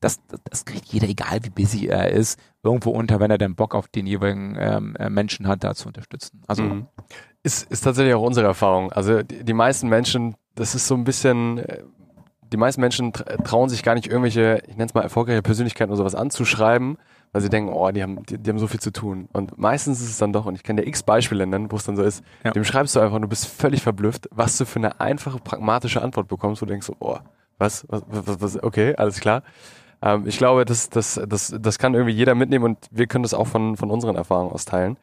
[0.00, 3.54] das, das, das kriegt jeder, egal wie busy er ist, irgendwo unter, wenn er denn
[3.54, 6.42] Bock auf den jeweiligen ähm, äh, Menschen hat, da zu unterstützen.
[6.46, 6.86] Also mhm.
[7.42, 8.92] ist, ist tatsächlich auch unsere Erfahrung.
[8.92, 11.82] Also die, die meisten Menschen, das ist so ein bisschen, äh,
[12.52, 15.98] die meisten Menschen trauen sich gar nicht irgendwelche, ich nenne es mal erfolgreiche Persönlichkeiten oder
[15.98, 16.98] sowas anzuschreiben,
[17.32, 19.28] weil sie denken, oh, die haben, die, die, haben so viel zu tun.
[19.32, 21.84] Und meistens ist es dann doch, und ich kann dir x Beispiele nennen, wo es
[21.84, 22.50] dann so ist, ja.
[22.50, 26.26] dem schreibst du einfach, du bist völlig verblüfft, was du für eine einfache, pragmatische Antwort
[26.26, 27.18] bekommst, wo du denkst, so, oh,
[27.58, 29.42] was, was, was, was okay, alles klar.
[30.02, 33.34] Ähm, ich glaube, das, das, das, das kann irgendwie jeder mitnehmen und wir können das
[33.34, 34.96] auch von, von unseren Erfahrungen aus teilen.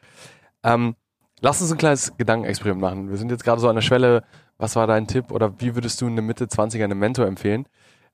[0.64, 0.96] Ähm,
[1.40, 3.10] lass uns ein kleines Gedankenexperiment machen.
[3.10, 4.24] Wir sind jetzt gerade so an der Schwelle,
[4.58, 7.68] was war dein Tipp oder wie würdest du in der Mitte 20er einem Mentor empfehlen?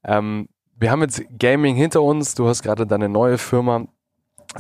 [0.04, 3.86] Ähm, wir haben jetzt Gaming hinter uns, du hast gerade deine neue Firma,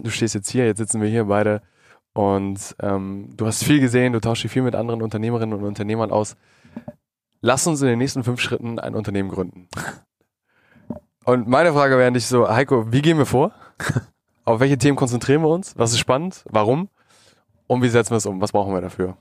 [0.01, 1.61] du stehst jetzt hier, jetzt sitzen wir hier beide
[2.13, 6.11] und ähm, du hast viel gesehen, du tauschst dich viel mit anderen Unternehmerinnen und Unternehmern
[6.11, 6.35] aus.
[7.41, 9.67] Lass uns in den nächsten fünf Schritten ein Unternehmen gründen.
[11.25, 13.51] Und meine Frage wäre nicht so, Heiko, wie gehen wir vor?
[14.45, 15.77] Auf welche Themen konzentrieren wir uns?
[15.77, 16.43] Was ist spannend?
[16.49, 16.89] Warum?
[17.67, 18.41] Und wie setzen wir es um?
[18.41, 19.17] Was brauchen wir dafür?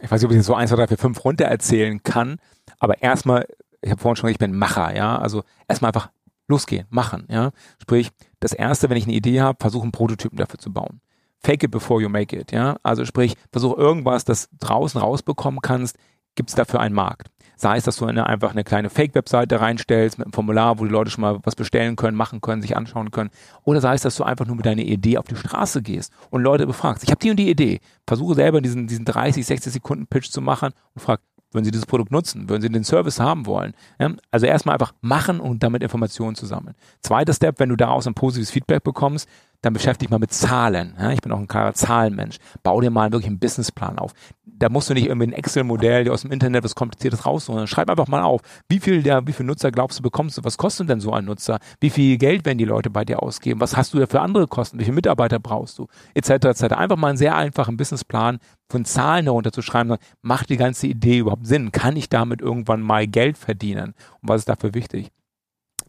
[0.00, 2.38] Ich weiß nicht, ob ich so eins, zwei, drei, vier, fünf runter erzählen kann,
[2.78, 3.46] aber erstmal,
[3.80, 5.18] ich habe vorhin schon gesagt, ich bin Macher, ja.
[5.18, 6.10] Also erstmal einfach
[6.48, 7.50] losgehen, machen, ja.
[7.80, 11.00] Sprich, das erste, wenn ich eine Idee habe, versuche einen Prototypen dafür zu bauen.
[11.40, 12.76] Fake it before you make it, ja.
[12.82, 15.96] Also sprich, versuche irgendwas, das draußen rausbekommen kannst,
[16.34, 17.28] gibt es dafür einen Markt.
[17.56, 20.90] Sei es, dass du eine, einfach eine kleine Fake-Webseite reinstellst mit einem Formular, wo die
[20.90, 23.30] Leute schon mal was bestellen können, machen können, sich anschauen können.
[23.64, 26.42] Oder sei es, dass du einfach nur mit deiner Idee auf die Straße gehst und
[26.42, 27.02] Leute befragst.
[27.02, 27.80] Ich habe die und die Idee.
[28.06, 31.20] Versuche selber diesen, diesen 30, 60 Sekunden Pitch zu machen und frag,
[31.52, 32.50] würden Sie dieses Produkt nutzen?
[32.50, 33.72] Würden Sie den Service haben wollen?
[33.98, 36.74] Ja, also erstmal einfach machen und damit Informationen zu sammeln.
[37.00, 39.26] Zweiter Step, wenn du daraus ein positives Feedback bekommst,
[39.62, 40.94] dann beschäftige dich mal mit Zahlen.
[40.98, 42.36] Ja, ich bin auch ein klarer Zahlenmensch.
[42.62, 44.12] Bau dir mal wirklich einen Businessplan auf.
[44.44, 47.66] Da musst du nicht irgendwie ein Excel-Modell aus dem Internet was Kompliziertes rausholen.
[47.66, 50.44] Schreib einfach mal auf, wie viel der, wie viel Nutzer glaubst du bekommst du?
[50.44, 51.58] Was kostet denn so ein Nutzer?
[51.80, 53.60] Wie viel Geld werden die Leute bei dir ausgeben?
[53.60, 54.78] Was hast du da für andere Kosten?
[54.78, 55.88] Wie viele Mitarbeiter brauchst du?
[56.14, 56.30] Etc.
[56.30, 56.62] etc.
[56.74, 58.38] Einfach mal einen sehr einfachen Businessplan
[58.70, 59.96] von Zahlen darunter zu schreiben.
[60.22, 61.72] Macht die ganze Idee überhaupt Sinn?
[61.72, 63.94] Kann ich damit irgendwann mal Geld verdienen?
[64.22, 65.10] Und was ist dafür wichtig?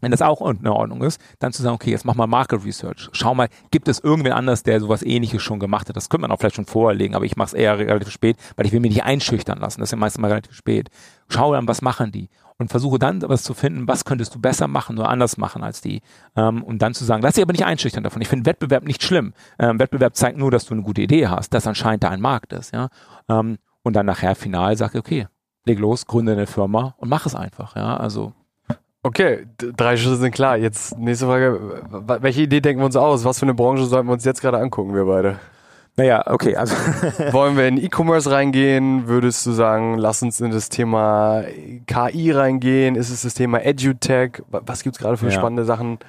[0.02, 3.10] Wenn das auch in Ordnung ist, dann zu sagen, okay, jetzt mach mal Market Research.
[3.12, 5.95] Schau mal, gibt es irgendwen anders, der sowas ähnliches schon gemacht hat?
[5.95, 8.66] Das könnte man auch vielleicht schon vorlegen, aber ich mache es eher relativ spät, weil
[8.66, 9.80] ich will mich nicht einschüchtern lassen.
[9.80, 10.89] Das ist ja meistens mal relativ spät.
[11.30, 12.30] Schau dann, was machen die?
[12.60, 15.82] Und versuche dann was zu finden, was könntest du besser machen oder anders machen als
[15.82, 16.02] die.
[16.36, 18.22] Ähm, und dann zu sagen, lass dich aber nicht einschüchtern davon.
[18.22, 19.34] Ich finde Wettbewerb nicht schlimm.
[19.60, 22.54] Ähm, Wettbewerb zeigt nur, dass du eine gute Idee hast, dass anscheinend da ein Markt
[22.54, 22.74] ist.
[22.74, 22.89] Ja?
[23.30, 25.28] Ähm, und dann nachher final sage, okay,
[25.68, 27.76] leg los, gründe eine Firma und mach es einfach.
[27.76, 28.34] Ja, also
[29.08, 30.58] Okay, drei Schritte sind klar.
[30.58, 31.82] Jetzt nächste Frage.
[32.20, 33.24] Welche Idee denken wir uns aus?
[33.24, 35.39] Was für eine Branche sollten wir uns jetzt gerade angucken, wir beide?
[35.95, 36.76] Naja, okay, also.
[37.32, 39.08] Wollen wir in E-Commerce reingehen?
[39.08, 41.45] Würdest du sagen, lass uns in das Thema
[41.86, 42.95] KI reingehen?
[42.95, 44.43] Ist es das Thema EduTech?
[44.49, 45.32] Was gibt's gerade für ja.
[45.32, 45.99] spannende Sachen,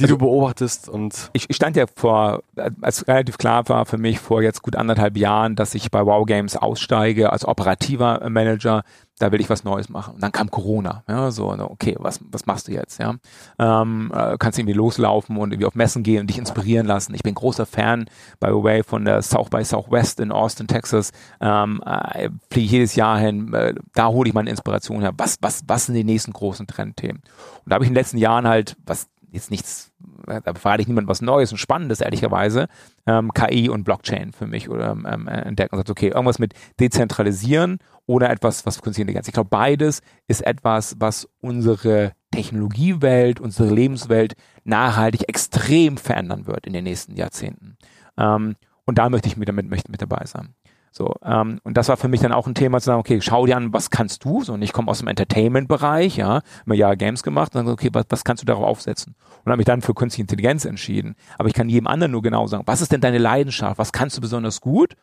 [0.00, 0.88] die also, du beobachtest?
[0.88, 2.42] Und ich, ich stand ja vor,
[2.80, 6.26] als relativ klar war für mich vor jetzt gut anderthalb Jahren, dass ich bei Wow
[6.26, 8.82] Games aussteige als operativer Manager
[9.18, 10.14] da will ich was Neues machen.
[10.14, 11.04] Und dann kam Corona.
[11.08, 12.98] Ja, so, okay, was, was machst du jetzt?
[12.98, 13.14] Ja,
[13.58, 17.14] ähm, äh, kannst irgendwie loslaufen und irgendwie auf Messen gehen und dich inspirieren lassen.
[17.14, 18.06] Ich bin großer Fan,
[18.40, 21.12] by the way, von der South by Southwest in Austin, Texas.
[21.40, 23.52] Ähm, äh, fliege jedes Jahr hin.
[23.54, 25.12] Äh, da hole ich meine Inspiration her.
[25.16, 27.22] Was, was, was sind die nächsten großen Trendthemen?
[27.64, 29.92] Und da habe ich in den letzten Jahren halt, was jetzt nichts,
[30.26, 32.68] da verrate ich niemand was Neues und Spannendes, ehrlicherweise,
[33.06, 37.78] ähm, KI und Blockchain für mich oder ähm, entdecken und sagt, okay, irgendwas mit dezentralisieren
[38.06, 39.28] oder etwas, was künstliche Intelligenz.
[39.28, 46.72] Ich glaube, beides ist etwas, was unsere Technologiewelt, unsere Lebenswelt nachhaltig extrem verändern wird in
[46.72, 47.76] den nächsten Jahrzehnten.
[48.16, 48.56] Ähm,
[48.86, 50.54] und da möchte ich mit, damit, mit dabei sein.
[50.96, 53.46] So, ähm, und das war für mich dann auch ein Thema zu sagen, okay, schau
[53.46, 54.44] dir an, was kannst du?
[54.44, 57.90] So, und ich komme aus dem Entertainment-Bereich, ja, immer ja Games gemacht, und dann okay,
[57.92, 59.16] was, was kannst du darauf aufsetzen?
[59.44, 61.16] Und habe mich dann für künstliche Intelligenz entschieden.
[61.36, 63.76] Aber ich kann jedem anderen nur genau sagen, was ist denn deine Leidenschaft?
[63.76, 64.94] Was kannst du besonders gut?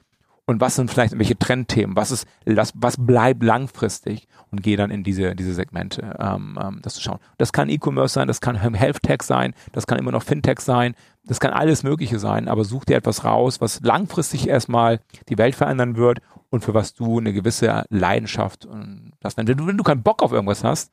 [0.52, 4.28] Und was sind vielleicht irgendwelche Trendthemen, was ist, was, was bleibt langfristig?
[4.52, 7.20] Und gehe dann in diese, diese Segmente, ähm, ähm, das zu schauen.
[7.38, 10.94] Das kann E-Commerce sein, das kann Health Tech sein, das kann immer noch Fintech sein,
[11.24, 15.00] das kann alles Mögliche sein, aber such dir etwas raus, was langfristig erstmal
[15.30, 19.66] die Welt verändern wird und für was du eine gewisse Leidenschaft und das, wenn du,
[19.66, 20.92] wenn du keinen Bock auf irgendwas hast,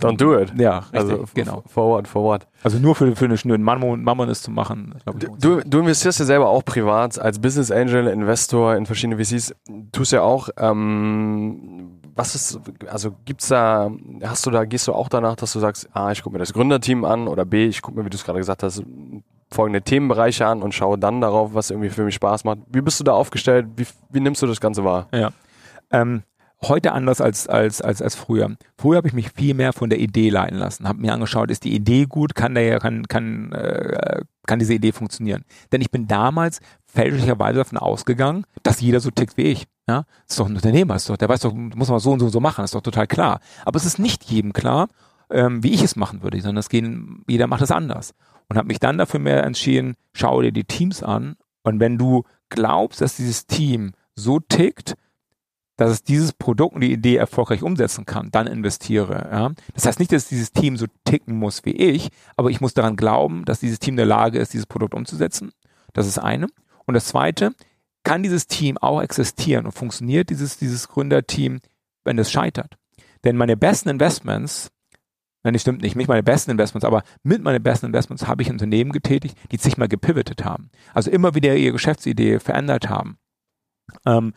[0.00, 0.52] Don't do it.
[0.56, 1.64] Ja, richtig, Also genau.
[1.66, 2.46] forward, forward.
[2.62, 5.28] Also nur für, für eine schnöden Mammon, Mammonis zu machen, sich.
[5.40, 9.54] Du, du investierst ja selber auch privat als Business Angel, Investor in verschiedene VCs.
[9.90, 13.90] Tust ja auch, ähm, was ist, also gibt's da,
[14.22, 16.52] hast du da, gehst du auch danach, dass du sagst, A, ich gucke mir das
[16.52, 18.82] Gründerteam an oder B, ich gucke mir, wie du es gerade gesagt hast,
[19.50, 22.58] folgende Themenbereiche an und schaue dann darauf, was irgendwie für mich Spaß macht.
[22.70, 23.66] Wie bist du da aufgestellt?
[23.76, 25.08] Wie, wie nimmst du das Ganze wahr?
[25.12, 25.30] Ja.
[25.90, 26.22] Ähm,
[26.62, 28.56] heute anders als, als, als, als früher.
[28.76, 31.64] Früher habe ich mich viel mehr von der Idee leiten lassen, habe mir angeschaut, ist
[31.64, 35.44] die Idee gut, kann der, kann, kann, äh, kann diese Idee funktionieren.
[35.72, 39.66] Denn ich bin damals fälschlicherweise davon ausgegangen, dass jeder so tickt wie ich.
[39.88, 42.26] Ja, ist doch ein Unternehmer, ist doch, der weiß doch, muss man so und so
[42.26, 43.40] und so machen, ist doch total klar.
[43.64, 44.88] Aber es ist nicht jedem klar,
[45.30, 48.12] ähm, wie ich es machen würde, sondern es gehen, jeder macht es anders.
[48.48, 52.24] Und habe mich dann dafür mehr entschieden, schau dir die Teams an und wenn du
[52.50, 54.94] glaubst, dass dieses Team so tickt,
[55.78, 59.28] dass es dieses Produkt und die Idee erfolgreich umsetzen kann, dann investiere.
[59.30, 59.52] Ja?
[59.74, 62.96] Das heißt nicht, dass dieses Team so ticken muss wie ich, aber ich muss daran
[62.96, 65.52] glauben, dass dieses Team in der Lage ist, dieses Produkt umzusetzen.
[65.92, 66.48] Das ist eine.
[66.84, 67.52] Und das zweite,
[68.02, 71.60] kann dieses Team auch existieren und funktioniert dieses, dieses Gründerteam,
[72.04, 72.76] wenn es scheitert?
[73.22, 74.72] Denn meine besten Investments,
[75.44, 78.50] nein, das stimmt nicht, nicht meine besten Investments, aber mit meinen besten Investments habe ich
[78.50, 80.70] Unternehmen getätigt, die zigmal gepivotet haben.
[80.92, 83.18] Also immer wieder ihre Geschäftsidee verändert haben.
[84.04, 84.32] Ähm,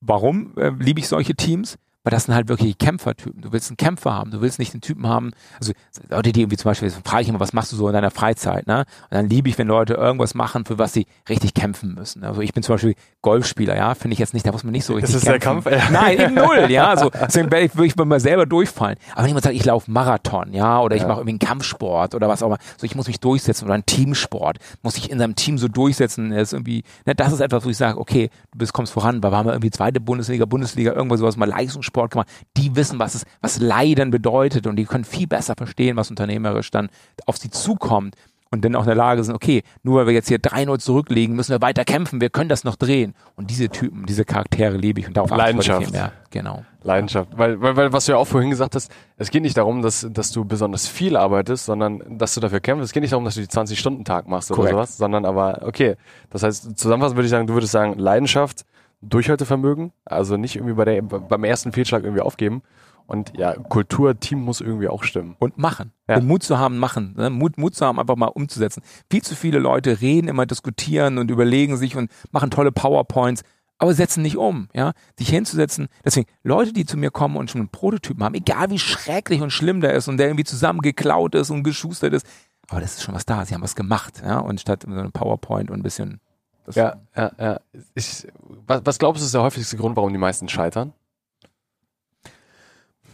[0.00, 1.78] Warum äh, liebe ich solche Teams?
[2.06, 3.42] Weil das sind halt wirklich Kämpfertypen.
[3.42, 5.72] Du willst einen Kämpfer haben, du willst nicht einen Typen haben, also
[6.08, 8.68] Leute, die irgendwie zum Beispiel, frage ich immer, was machst du so in deiner Freizeit,
[8.68, 8.84] ne?
[9.10, 12.22] Und dann liebe ich, wenn Leute irgendwas machen, für was sie richtig kämpfen müssen.
[12.22, 14.84] Also ich bin zum Beispiel Golfspieler, ja, finde ich jetzt nicht, da muss man nicht
[14.84, 15.72] so richtig Das ist der kämpfen.
[15.72, 15.90] Kampf?
[15.90, 16.86] Nein, eben null, ja.
[16.96, 18.96] Also deswegen werde ich, würde ich mir selber durchfallen.
[19.14, 21.08] Aber wenn jemand sagt, ich laufe Marathon, ja, oder ich Ja.
[21.08, 23.84] mache irgendwie einen Kampfsport oder was auch immer, so ich muss mich durchsetzen oder einen
[23.84, 27.64] Teamsport, muss ich in seinem Team so durchsetzen, das ist irgendwie, ne, das ist etwas,
[27.64, 30.44] wo ich sage, okay, du bist, kommst voran, weil wir haben ja irgendwie zweite Bundesliga,
[30.44, 34.84] Bundesliga, irgendwas sowas mal Leistungssport gemacht, die wissen, was es, was Leiden bedeutet und die
[34.84, 36.88] können viel besser verstehen, was unternehmerisch dann
[37.26, 38.16] auf sie zukommt
[38.50, 41.34] und dann auch in der Lage sind, okay, nur weil wir jetzt hier 3-0 zurückliegen,
[41.34, 43.14] müssen wir weiter kämpfen, wir können das noch drehen.
[43.34, 45.84] Und diese Typen, diese Charaktere liebe ich und darauf achte ich Leidenschaft.
[45.84, 46.12] viel mehr.
[46.30, 46.64] Genau.
[46.82, 47.30] Leidenschaft.
[47.36, 50.06] Weil, weil, weil, was du ja auch vorhin gesagt hast, es geht nicht darum, dass,
[50.10, 52.84] dass du besonders viel arbeitest, sondern dass du dafür kämpfst.
[52.84, 54.74] Es geht nicht darum, dass du die 20-Stunden-Tag machst oder Korrekt.
[54.74, 55.96] sowas, sondern aber, okay.
[56.30, 58.64] Das heißt, zusammenfassend würde ich sagen, du würdest sagen, Leidenschaft,
[59.08, 62.62] Durchhaltevermögen, also nicht irgendwie bei der, beim ersten Fehlschlag irgendwie aufgeben.
[63.06, 65.36] Und ja, Kultur, Team muss irgendwie auch stimmen.
[65.38, 65.92] und machen.
[66.08, 66.16] Ja.
[66.16, 67.14] Und Mut zu haben, machen.
[67.16, 67.30] Ne?
[67.30, 68.82] Mut, Mut zu haben, einfach mal umzusetzen.
[69.10, 73.42] Viel zu viele Leute reden immer, diskutieren und überlegen sich und machen tolle PowerPoints,
[73.78, 74.92] aber setzen nicht um, ja.
[75.16, 75.88] Sich hinzusetzen.
[76.04, 79.50] Deswegen, Leute, die zu mir kommen und schon einen Prototypen haben, egal wie schrecklich und
[79.50, 82.26] schlimm der ist und der irgendwie zusammengeklaut ist und geschustert ist,
[82.68, 83.44] aber das ist schon was da.
[83.44, 84.38] Sie haben was gemacht, ja.
[84.38, 86.20] Und statt so einem PowerPoint und ein bisschen.
[86.66, 87.60] Das Ja, ja, ja.
[87.94, 88.26] Ich,
[88.66, 90.92] was, was glaubst du, ist der häufigste Grund, warum die meisten scheitern?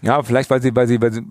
[0.02, 1.22] Ja, vielleicht, weil sie, weil sie, weil sie,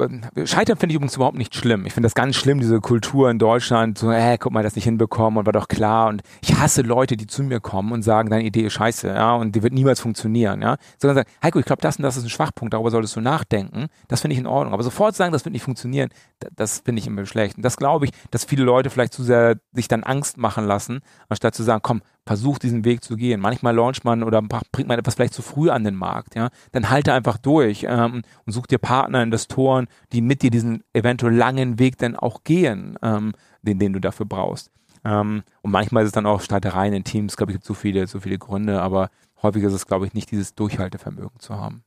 [0.48, 1.86] scheitern finde ich übrigens überhaupt nicht schlimm.
[1.86, 4.86] Ich finde das ganz schlimm, diese Kultur in Deutschland, so, äh, guck mal, das nicht
[4.86, 6.08] hinbekommen und war doch klar.
[6.08, 9.36] Und ich hasse Leute, die zu mir kommen und sagen, deine Idee ist scheiße, ja,
[9.36, 10.78] und die wird niemals funktionieren, ja.
[10.98, 13.88] Sondern sagen, Heiko, ich glaube, das und das ist ein Schwachpunkt, darüber solltest du nachdenken.
[14.08, 14.74] Das finde ich in Ordnung.
[14.74, 16.10] Aber sofort sagen, das wird nicht funktionieren,
[16.40, 17.58] da- das finde ich immer schlecht.
[17.58, 21.02] Und das glaube ich, dass viele Leute vielleicht zu sehr sich dann Angst machen lassen,
[21.28, 23.42] anstatt zu sagen, komm, versuch diesen Weg zu gehen.
[23.42, 26.50] Manchmal launcht man oder bringt man etwas vielleicht zu früh an den Markt, ja.
[26.72, 31.34] Dann halte einfach durch ähm, und such dir Partner, Investoren, die mit dir diesen eventuell
[31.34, 34.72] langen Weg dann auch gehen, ähm, den, den du dafür brauchst.
[35.04, 38.06] Ähm, und manchmal ist es dann auch Streitereien in Teams, glaube ich, gibt so viele,
[38.08, 39.10] so viele Gründe, aber
[39.42, 41.84] häufig ist es, glaube ich, nicht dieses Durchhaltevermögen zu haben.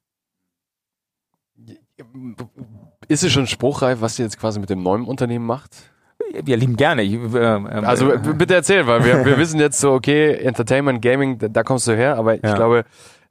[3.06, 5.93] Ist es schon spruchreif, was ihr jetzt quasi mit dem neuen Unternehmen macht?
[6.44, 7.02] Wir lieben gerne.
[7.02, 10.32] Ich, äh, ähm, Also äh, b- bitte erzähl, weil wir, wir wissen jetzt so, okay,
[10.34, 12.54] Entertainment, Gaming, da, da kommst du her, aber ich Ja.
[12.54, 12.84] glaube,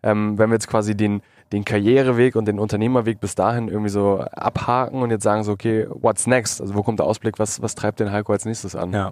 [0.03, 1.21] ähm, wenn wir jetzt quasi den,
[1.51, 5.87] den Karriereweg und den Unternehmerweg bis dahin irgendwie so abhaken und jetzt sagen so, okay,
[5.89, 6.61] what's next?
[6.61, 8.91] Also wo kommt der Ausblick, was, was treibt den Heiko als nächstes an?
[8.93, 9.11] Ja.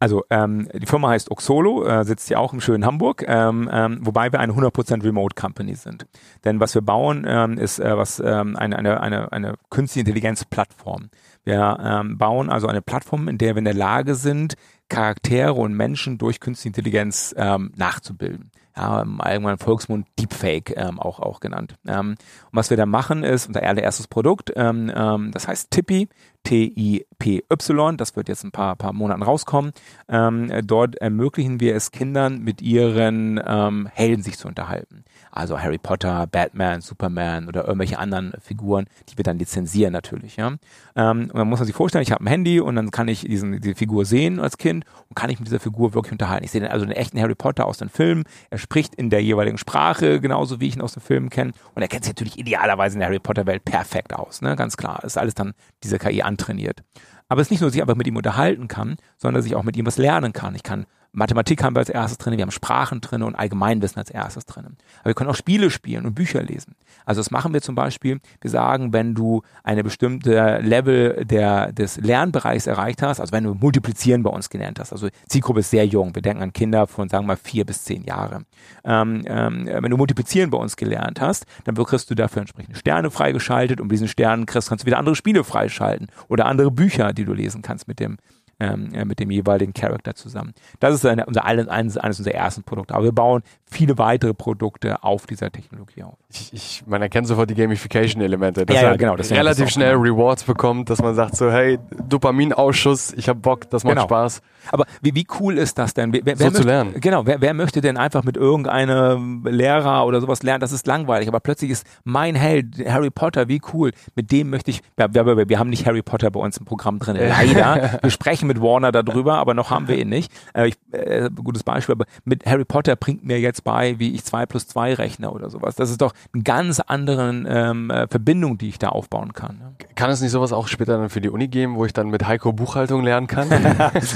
[0.00, 3.98] Also ähm, die Firma heißt Oxolo, äh, sitzt ja auch im schönen Hamburg, ähm, ähm,
[4.00, 6.06] wobei wir eine 100% Remote Company sind.
[6.44, 11.10] Denn was wir bauen, ähm, ist äh, was ähm, eine, eine, eine, eine künstliche Intelligenz-Plattform.
[11.48, 14.52] Wir ähm, bauen also eine Plattform, in der wir in der Lage sind,
[14.90, 18.50] Charaktere und Menschen durch künstliche Intelligenz ähm, nachzubilden.
[18.76, 21.76] Ja, im allgemeinen Volksmund Deepfake ähm, auch, auch genannt.
[21.86, 22.18] Ähm, und
[22.52, 26.10] was wir da machen ist, unser allererstes Produkt, ähm, ähm, das heißt Tippy.
[26.44, 29.72] T-I-P-Y, das wird jetzt ein paar, paar Monaten rauskommen.
[30.08, 35.04] Ähm, dort ermöglichen wir es Kindern, mit ihren ähm, Helden sich zu unterhalten.
[35.30, 40.36] Also Harry Potter, Batman, Superman oder irgendwelche anderen Figuren, die wir dann lizenzieren natürlich.
[40.36, 40.54] Ja?
[40.96, 43.20] Ähm, und dann muss man sich vorstellen, ich habe ein Handy und dann kann ich
[43.20, 46.44] diesen, diese Figur sehen als Kind und kann ich mit dieser Figur wirklich unterhalten.
[46.44, 48.24] Ich sehe also den echten Harry Potter aus den Filmen.
[48.50, 51.52] Er spricht in der jeweiligen Sprache, genauso wie ich ihn aus den Filmen kenne.
[51.74, 54.40] Und er kennt sich natürlich idealerweise in der Harry Potter-Welt perfekt aus.
[54.40, 54.56] Ne?
[54.56, 54.98] Ganz klar.
[55.02, 55.52] Das ist alles dann
[55.84, 56.84] diese KI antrainiert.
[57.28, 59.56] Aber es ist nicht nur, dass ich einfach mit ihm unterhalten kann, sondern dass ich
[59.56, 60.54] auch mit ihm was lernen kann.
[60.54, 60.86] Ich kann
[61.18, 64.64] Mathematik haben wir als erstes drin, wir haben Sprachen drin und Allgemeinwissen als erstes drin.
[65.00, 66.74] Aber wir können auch Spiele spielen und Bücher lesen.
[67.04, 71.96] Also das machen wir zum Beispiel, wir sagen, wenn du eine bestimmte Level der, des
[71.98, 75.86] Lernbereichs erreicht hast, also wenn du Multiplizieren bei uns gelernt hast, also Zielgruppe ist sehr
[75.86, 78.42] jung, wir denken an Kinder von, sagen wir mal, vier bis zehn Jahre.
[78.84, 83.10] Ähm, ähm, wenn du Multiplizieren bei uns gelernt hast, dann kriegst du dafür entsprechende Sterne
[83.10, 87.12] freigeschaltet und mit diesen Sternen kriegst, kannst du wieder andere Spiele freischalten oder andere Bücher,
[87.12, 88.18] die du lesen kannst mit dem,
[88.60, 90.54] ähm, äh, mit dem jeweiligen Charakter zusammen.
[90.80, 92.94] Das ist eine, unser, eines, eines unserer ersten Produkte.
[92.94, 96.14] Aber wir bauen viele weitere Produkte auf dieser Technologie auf.
[96.30, 99.70] Ich, ich man erkennt sofort die Gamification-Elemente, dass Ja, ja, er genau, das relativ auch,
[99.70, 100.02] schnell genau.
[100.14, 104.04] Rewards bekommt, dass man sagt so, hey, Dopaminausschuss, ich hab Bock, das macht Genau.
[104.04, 104.40] Spaß.
[104.70, 106.12] Aber wie, wie cool ist das denn?
[106.12, 106.94] Wer, wer So zu möchte, lernen.
[107.00, 110.60] Genau, wer, wer möchte denn einfach mit irgendeinem Lehrer oder sowas lernen?
[110.60, 113.92] Das ist langweilig, aber plötzlich ist mein Held Harry Potter, wie cool.
[114.14, 116.98] Mit dem möchte ich, wir, wir, wir haben nicht Harry Potter bei uns im Programm
[116.98, 117.98] drin, leider.
[118.02, 120.30] wir sprechen mit Warner darüber, aber noch haben wir ihn nicht.
[120.54, 124.24] Äh, ich, äh, gutes Beispiel, aber mit Harry Potter bringt mir jetzt bei, wie ich
[124.24, 125.74] zwei plus zwei rechne oder sowas.
[125.76, 129.58] Das ist doch eine ganz anderen ähm, äh, Verbindung, die ich da aufbauen kann.
[129.58, 129.74] Ne?
[129.94, 132.26] Kann es nicht sowas auch später dann für die Uni geben, wo ich dann mit
[132.26, 133.48] Heiko Buchhaltung lernen kann?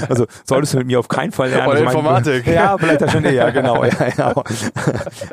[0.09, 1.67] Also solltest du mit mir auf keinen Fall lernen.
[1.67, 2.47] Oder Ich meine, Informatik.
[2.47, 3.83] Ja, vielleicht das schon eher, genau.
[3.93, 4.07] Ja,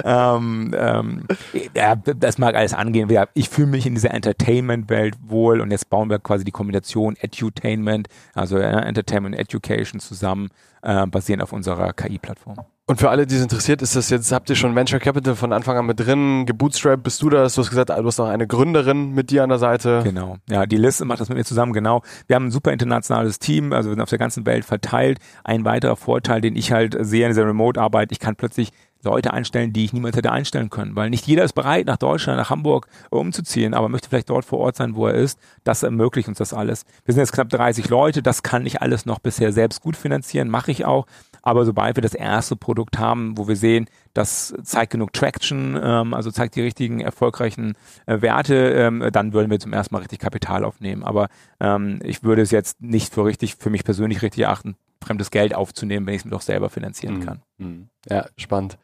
[0.04, 0.36] ja.
[0.36, 1.26] ähm, ähm,
[1.74, 3.08] ja, das mag alles angehen.
[3.34, 8.08] Ich fühle mich in dieser Entertainment-Welt wohl und jetzt bauen wir quasi die Kombination Edutainment,
[8.34, 10.48] also ja, Entertainment Education zusammen,
[10.82, 12.58] äh, basierend auf unserer KI-Plattform.
[12.91, 15.53] Und für alle, die es interessiert, ist das jetzt, habt ihr schon Venture Capital von
[15.53, 16.45] Anfang an mit drin?
[16.45, 17.55] Gebootstrapped, bist du das?
[17.55, 20.01] Du hast gesagt, du hast auch eine Gründerin mit dir an der Seite.
[20.03, 20.38] Genau.
[20.49, 22.03] Ja, die Liste macht das mit mir zusammen, genau.
[22.26, 25.20] Wir haben ein super internationales Team, also wir sind auf der ganzen Welt verteilt.
[25.45, 28.72] Ein weiterer Vorteil, den ich halt sehe in dieser Remote-Arbeit, ich kann plötzlich
[29.03, 32.38] Leute einstellen, die ich niemals hätte einstellen können, weil nicht jeder ist bereit, nach Deutschland,
[32.38, 35.38] nach Hamburg umzuziehen, aber möchte vielleicht dort vor Ort sein, wo er ist.
[35.64, 36.84] Das ermöglicht uns das alles.
[37.05, 40.49] Wir sind jetzt knapp 30 Leute, das kann ich alles noch bisher selbst gut finanzieren,
[40.49, 41.07] mache ich auch.
[41.43, 46.14] Aber sobald wir das erste Produkt haben, wo wir sehen, das zeigt genug Traction, ähm,
[46.14, 47.74] also zeigt die richtigen erfolgreichen
[48.07, 51.03] äh, Werte, ähm, dann würden wir zum ersten Mal richtig Kapital aufnehmen.
[51.05, 51.28] Aber
[51.61, 55.55] ähm, ich würde es jetzt nicht für richtig, für mich persönlich richtig erachten, fremdes Geld
[55.55, 57.24] aufzunehmen, wenn ich es mir doch selber finanzieren Mhm.
[57.24, 57.43] kann.
[57.59, 57.88] Mhm.
[58.09, 58.78] Ja, spannend.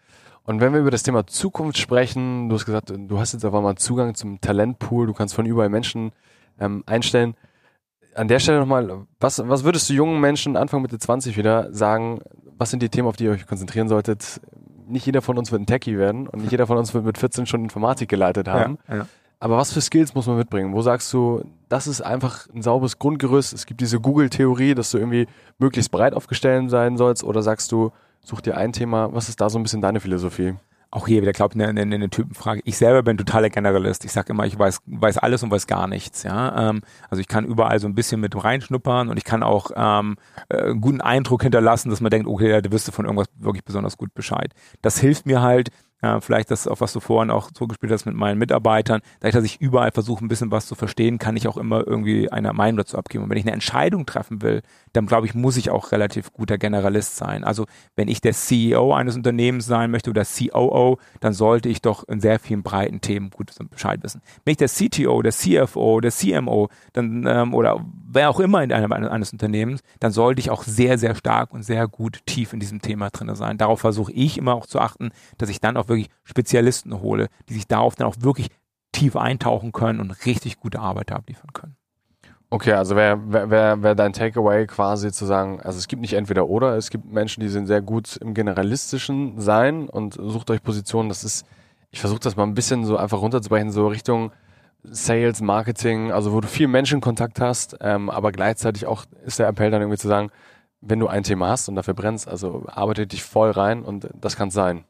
[0.44, 3.52] Und wenn wir über das Thema Zukunft sprechen, du hast gesagt, du hast jetzt auf
[3.52, 6.12] einmal Zugang zum Talentpool, du kannst von überall Menschen
[6.60, 7.34] ähm, einstellen.
[8.14, 12.20] An der Stelle nochmal, was, was würdest du jungen Menschen Anfang Mitte 20 wieder sagen,
[12.58, 14.40] was sind die Themen, auf die ihr euch konzentrieren solltet?
[14.86, 17.18] Nicht jeder von uns wird ein Techie werden und nicht jeder von uns wird mit
[17.18, 18.78] 14 schon Informatik geleitet haben.
[18.88, 19.06] Ja, ja.
[19.38, 20.72] Aber was für Skills muss man mitbringen?
[20.72, 23.52] Wo sagst du, das ist einfach ein sauberes Grundgerüst?
[23.52, 25.26] Es gibt diese Google-Theorie, dass du irgendwie
[25.58, 27.22] möglichst breit aufgestellt sein sollst.
[27.22, 27.92] Oder sagst du,
[28.22, 29.12] such dir ein Thema?
[29.12, 30.54] Was ist da so ein bisschen deine Philosophie?
[30.96, 32.62] Auch hier wieder, glaube ich, eine, eine, eine Typenfrage.
[32.64, 34.06] Ich selber bin totaler Generalist.
[34.06, 36.22] Ich sage immer, ich weiß, weiß alles und weiß gar nichts.
[36.22, 36.70] Ja?
[36.70, 36.80] Ähm,
[37.10, 40.16] also ich kann überall so ein bisschen mit reinschnuppern und ich kann auch ähm,
[40.48, 43.98] äh, einen guten Eindruck hinterlassen, dass man denkt, okay, wirst du von irgendwas wirklich besonders
[43.98, 44.54] gut Bescheid.
[44.80, 45.68] Das hilft mir halt,
[46.02, 49.44] äh, vielleicht das, auf was du vorhin auch zugespielt hast mit meinen Mitarbeitern, dadurch, dass
[49.44, 52.78] ich überall versuche, ein bisschen was zu verstehen, kann ich auch immer irgendwie eine Meinung
[52.78, 53.24] dazu abgeben.
[53.24, 56.58] Und wenn ich eine Entscheidung treffen will, dann glaube ich, muss ich auch relativ guter
[56.58, 57.44] Generalist sein.
[57.44, 62.06] Also wenn ich der CEO eines Unternehmens sein möchte oder COO, dann sollte ich doch
[62.08, 64.20] in sehr vielen breiten Themen gut Bescheid wissen.
[64.44, 67.84] Wenn ich der CTO, der CFO, der CMO dann, ähm, oder
[68.16, 71.62] wer auch immer in einem eines Unternehmens, dann sollte ich auch sehr, sehr stark und
[71.62, 73.58] sehr gut tief in diesem Thema drin sein.
[73.58, 77.54] Darauf versuche ich immer auch zu achten, dass ich dann auch wirklich Spezialisten hole, die
[77.54, 78.48] sich darauf dann auch wirklich
[78.90, 81.76] tief eintauchen können und richtig gute Arbeit abliefern können.
[82.48, 86.14] Okay, also wäre wär, wär, wär dein Takeaway quasi zu sagen, also es gibt nicht
[86.14, 90.62] entweder oder, es gibt Menschen, die sind sehr gut im generalistischen Sein und sucht euch
[90.62, 91.44] Positionen, das ist,
[91.90, 94.30] ich versuche das mal ein bisschen so einfach runterzubrechen, so Richtung
[94.90, 99.70] Sales, Marketing, also wo du viel Menschenkontakt hast, ähm, aber gleichzeitig auch ist der Appell
[99.70, 100.30] dann irgendwie zu sagen,
[100.80, 104.36] wenn du ein Thema hast und dafür brennst, also arbeite dich voll rein und das
[104.36, 104.84] kann sein.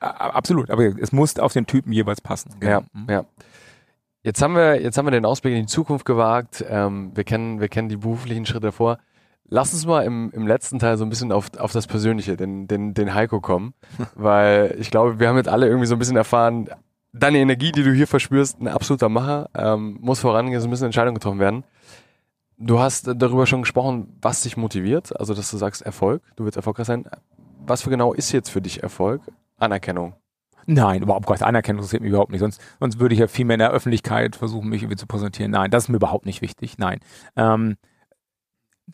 [0.00, 2.54] Absolut, aber es muss auf den Typen jeweils passen.
[2.62, 3.06] Ja, Mhm.
[3.08, 3.24] ja.
[4.22, 6.64] Jetzt haben wir, jetzt haben wir den Ausblick in die Zukunft gewagt.
[6.68, 8.98] Ähm, wir kennen, wir kennen die beruflichen Schritte davor.
[9.46, 12.66] Lass uns mal im, im letzten Teil so ein bisschen auf, auf das Persönliche, den,
[12.66, 13.74] den, den Heiko kommen,
[14.14, 16.70] weil ich glaube, wir haben jetzt alle irgendwie so ein bisschen erfahren,
[17.14, 21.14] deine Energie, die du hier verspürst, ein absoluter Macher, ähm, muss vorangehen, ein bisschen Entscheidungen
[21.14, 21.64] getroffen werden.
[22.58, 26.56] Du hast darüber schon gesprochen, was dich motiviert, also dass du sagst Erfolg, du willst
[26.56, 27.04] erfolgreich sein.
[27.66, 29.22] Was für genau ist jetzt für dich Erfolg?
[29.58, 30.14] Anerkennung.
[30.66, 31.42] Nein, überhaupt nicht.
[31.42, 32.40] Anerkennung interessiert mich überhaupt nicht.
[32.40, 35.50] Sonst, sonst würde ich ja viel mehr in der Öffentlichkeit versuchen, mich irgendwie zu präsentieren.
[35.50, 36.78] Nein, das ist mir überhaupt nicht wichtig.
[36.78, 37.00] Nein.
[37.36, 37.76] Ähm,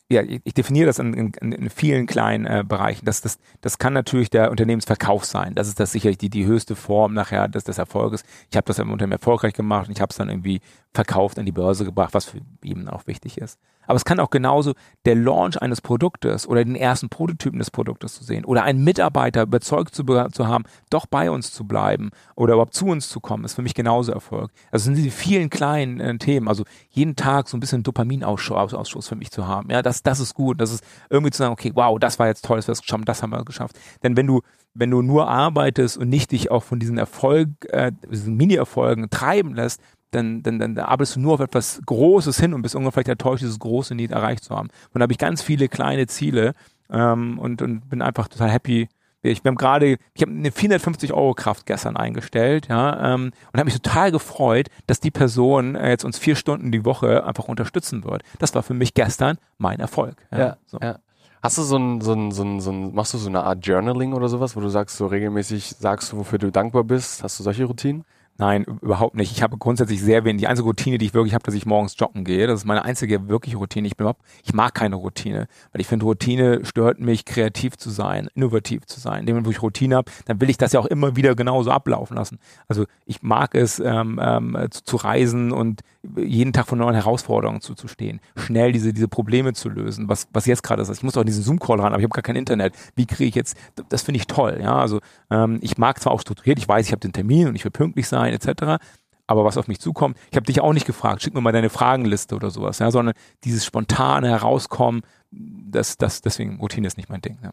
[0.08, 3.04] ja, ich definiere das in, in, in vielen kleinen äh, Bereichen.
[3.04, 5.54] Das, das, das kann natürlich der Unternehmensverkauf sein.
[5.54, 8.24] Das ist das sicherlich die, die höchste Form nachher des, des Erfolges.
[8.50, 10.60] Ich habe das im Unternehmen erfolgreich gemacht und ich habe es dann irgendwie
[10.92, 13.58] verkauft, an die Börse gebracht, was für ihn auch wichtig ist.
[13.86, 14.74] Aber es kann auch genauso
[15.04, 19.42] der Launch eines Produktes oder den ersten Prototypen des Produktes zu sehen oder einen Mitarbeiter
[19.42, 23.44] überzeugt zu, zu haben, doch bei uns zu bleiben oder überhaupt zu uns zu kommen,
[23.44, 24.50] ist für mich genauso Erfolg.
[24.70, 29.16] Also sind diese vielen kleinen äh, Themen, also jeden Tag so ein bisschen Dopaminausschuss für
[29.16, 29.70] mich zu haben.
[29.70, 30.60] Ja, das, das ist gut.
[30.60, 33.00] Das ist irgendwie zu sagen, okay, wow, das war jetzt toll, dass wir es geschafft
[33.08, 33.78] das haben wir geschafft.
[34.02, 34.40] Denn wenn du
[34.72, 39.54] wenn du nur arbeitest und nicht dich auch von diesen Erfolg, äh, diesen Mini-Erfolgen treiben
[39.54, 43.08] lässt, dann, dann, dann arbeitest du nur auf etwas Großes hin und bist irgendwann vielleicht
[43.08, 44.68] enttäuscht, dieses große Need erreicht zu haben.
[44.92, 46.54] Und da habe ich ganz viele kleine Ziele
[46.90, 48.88] ähm, und, und bin einfach total happy.
[49.22, 53.66] Ich bin gerade, ich habe eine 450 Euro Kraft gestern eingestellt, ja, ähm, und habe
[53.66, 58.04] mich total gefreut, dass die Person äh, jetzt uns vier Stunden die Woche einfach unterstützen
[58.04, 58.22] wird.
[58.38, 60.16] Das war für mich gestern mein Erfolg.
[60.30, 60.78] Ja, ja, so.
[60.82, 60.98] ja.
[61.42, 63.66] Hast du so ein, so ein, so ein, so ein, machst du so eine Art
[63.66, 67.22] Journaling oder sowas, wo du sagst, so regelmäßig sagst, wofür du dankbar bist?
[67.22, 68.04] Hast du solche Routinen?
[68.38, 69.32] Nein, überhaupt nicht.
[69.32, 70.40] Ich habe grundsätzlich sehr wenig.
[70.40, 72.46] Die einzige Routine, die ich wirklich habe, dass ich morgens joggen gehe.
[72.46, 73.86] Das ist meine einzige wirkliche Routine.
[73.86, 77.90] Ich bin überhaupt, ich mag keine Routine, weil ich finde, Routine stört mich, kreativ zu
[77.90, 79.20] sein, innovativ zu sein.
[79.20, 82.16] Indem, wo ich Routine habe, dann will ich das ja auch immer wieder genauso ablaufen
[82.16, 82.38] lassen.
[82.66, 85.82] Also ich mag es, ähm, ähm, zu, zu reisen und
[86.16, 90.62] jeden Tag vor neuen Herausforderungen zuzustehen, schnell diese, diese Probleme zu lösen, was, was jetzt
[90.62, 90.88] gerade ist.
[90.90, 92.74] Ich muss auch in diesen Zoom-Call ran, aber ich habe gar kein Internet.
[92.96, 93.54] Wie kriege ich jetzt,
[93.90, 94.60] das finde ich toll.
[94.62, 95.00] Ja, also
[95.30, 97.70] ähm, ich mag zwar auch strukturiert, ich weiß, ich habe den Termin und ich will
[97.70, 98.82] pünktlich sein, etc.
[99.26, 101.70] Aber was auf mich zukommt, ich habe dich auch nicht gefragt, schick mir mal deine
[101.70, 103.14] Fragenliste oder sowas, ja, sondern
[103.44, 107.38] dieses spontane Herauskommen, das, das, deswegen Routine ist nicht mein Ding.
[107.42, 107.52] Ja.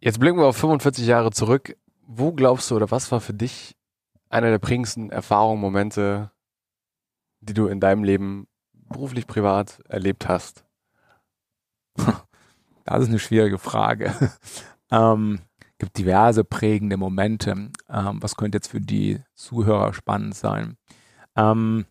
[0.00, 1.76] Jetzt blicken wir auf 45 Jahre zurück.
[2.06, 3.76] Wo glaubst du oder was war für dich
[4.28, 6.30] einer der prägendsten Erfahrungen, Momente,
[7.40, 10.64] die du in deinem Leben beruflich, privat erlebt hast?
[12.84, 14.12] Das ist eine schwierige Frage.
[14.90, 15.40] ähm,
[15.80, 17.50] gibt diverse prägende Momente.
[17.88, 20.76] Ähm, was könnte jetzt für die Zuhörer spannend sein?
[21.36, 21.86] Ähm,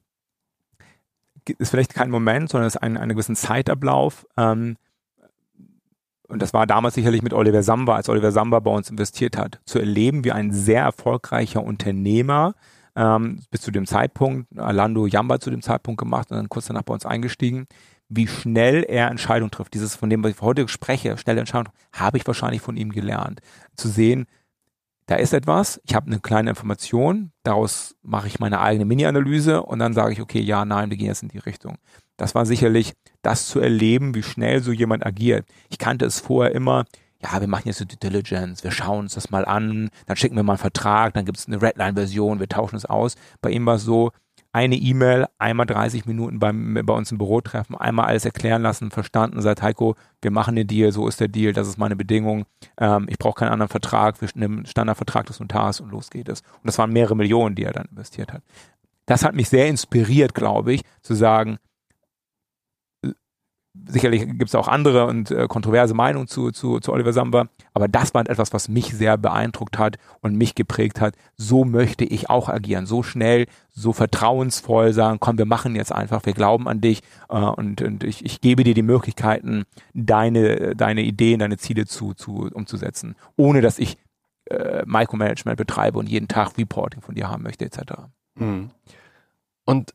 [1.58, 4.26] ist vielleicht kein Moment, sondern es ist ein, ein gewissen Zeitablauf.
[4.38, 4.78] Ähm,
[6.28, 9.60] und das war damals sicherlich mit Oliver Samba, als Oliver Samba bei uns investiert hat,
[9.66, 12.54] zu erleben, wie ein sehr erfolgreicher Unternehmer
[12.96, 16.84] ähm, bis zu dem Zeitpunkt, Alando Jamba zu dem Zeitpunkt gemacht und dann kurz danach
[16.84, 17.66] bei uns eingestiegen,
[18.10, 19.74] wie schnell er Entscheidungen trifft.
[19.74, 23.40] Dieses, von dem, was ich heute spreche, schnelle Entscheidung, habe ich wahrscheinlich von ihm gelernt.
[23.78, 24.26] Zu sehen,
[25.06, 29.80] da ist etwas, ich habe eine kleine Information, daraus mache ich meine eigene Mini-Analyse und
[29.80, 31.78] dann sage ich, okay, ja, nein, wir gehen jetzt in die Richtung.
[32.18, 35.48] Das war sicherlich das zu erleben, wie schnell so jemand agiert.
[35.70, 36.86] Ich kannte es vorher immer,
[37.22, 40.44] ja, wir machen jetzt Due Diligence, wir schauen uns das mal an, dann schicken wir
[40.44, 43.16] mal einen Vertrag, dann gibt es eine Redline-Version, wir tauschen es aus.
[43.42, 44.12] Bei ihm war es so,
[44.60, 48.92] eine E-Mail, einmal 30 Minuten beim, bei uns im Büro treffen, einmal alles erklären lassen,
[48.92, 52.46] verstanden, sagt Heiko, wir machen den Deal, so ist der Deal, das ist meine Bedingung,
[52.78, 56.42] ähm, ich brauche keinen anderen Vertrag, wir nehmen Standardvertrag des Notars und los geht es.
[56.42, 58.42] Und das waren mehrere Millionen, die er dann investiert hat.
[59.06, 61.58] Das hat mich sehr inspiriert, glaube ich, zu sagen,
[63.88, 67.88] sicherlich gibt es auch andere und äh, kontroverse Meinungen zu, zu, zu Oliver Samba, aber
[67.88, 71.16] das war etwas, was mich sehr beeindruckt hat und mich geprägt hat.
[71.38, 76.26] So möchte ich auch agieren, so schnell, so vertrauensvoll sagen, komm, wir machen jetzt einfach,
[76.26, 81.02] wir glauben an dich äh, und, und ich, ich gebe dir die Möglichkeiten, deine, deine
[81.02, 83.98] Ideen, deine Ziele zu, zu umzusetzen, ohne dass ich
[84.46, 87.94] äh, Micromanagement betreibe und jeden Tag Reporting von dir haben möchte, etc.
[88.36, 88.72] Mhm.
[89.66, 89.94] Und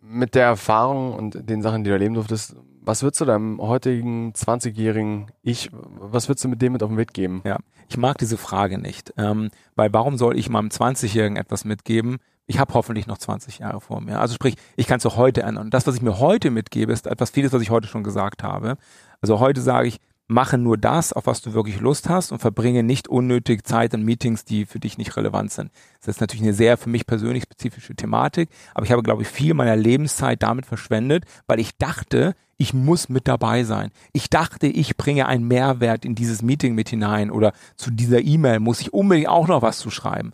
[0.00, 4.32] mit der Erfahrung und den Sachen, die du erleben durftest, was würdest du deinem heutigen
[4.32, 7.42] 20-jährigen Ich, was würdest du mit dem mit auf den Weg geben?
[7.44, 7.58] Ja,
[7.88, 12.18] ich mag diese Frage nicht, ähm, weil warum soll ich meinem 20-Jährigen etwas mitgeben?
[12.46, 14.20] Ich habe hoffentlich noch 20 Jahre vor mir.
[14.20, 15.66] Also sprich, ich kann es auch heute ändern.
[15.66, 18.42] Und das, was ich mir heute mitgebe, ist etwas vieles, was ich heute schon gesagt
[18.42, 18.78] habe.
[19.20, 22.82] Also heute sage ich, mache nur das, auf was du wirklich Lust hast und verbringe
[22.82, 25.72] nicht unnötig Zeit in Meetings, die für dich nicht relevant sind.
[26.00, 29.28] Das ist natürlich eine sehr für mich persönlich spezifische Thematik, aber ich habe, glaube ich,
[29.28, 33.90] viel meiner Lebenszeit damit verschwendet, weil ich dachte, ich muss mit dabei sein.
[34.12, 38.60] Ich dachte, ich bringe einen Mehrwert in dieses Meeting mit hinein oder zu dieser E-Mail
[38.60, 40.32] muss ich unbedingt auch noch was zu schreiben.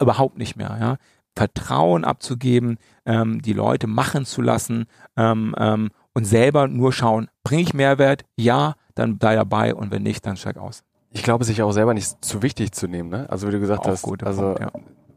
[0.00, 0.96] Überhaupt nicht mehr, ja.
[1.36, 7.62] Vertrauen abzugeben, ähm, die Leute machen zu lassen ähm, ähm, und selber nur schauen, bringe
[7.62, 8.24] ich Mehrwert?
[8.36, 10.82] Ja, dann sei dabei und wenn nicht, dann steig aus.
[11.10, 13.28] Ich glaube, sich auch selber nicht zu wichtig zu nehmen, ne?
[13.28, 14.70] Also wie du gesagt auch hast, gut, also Punkt, ja.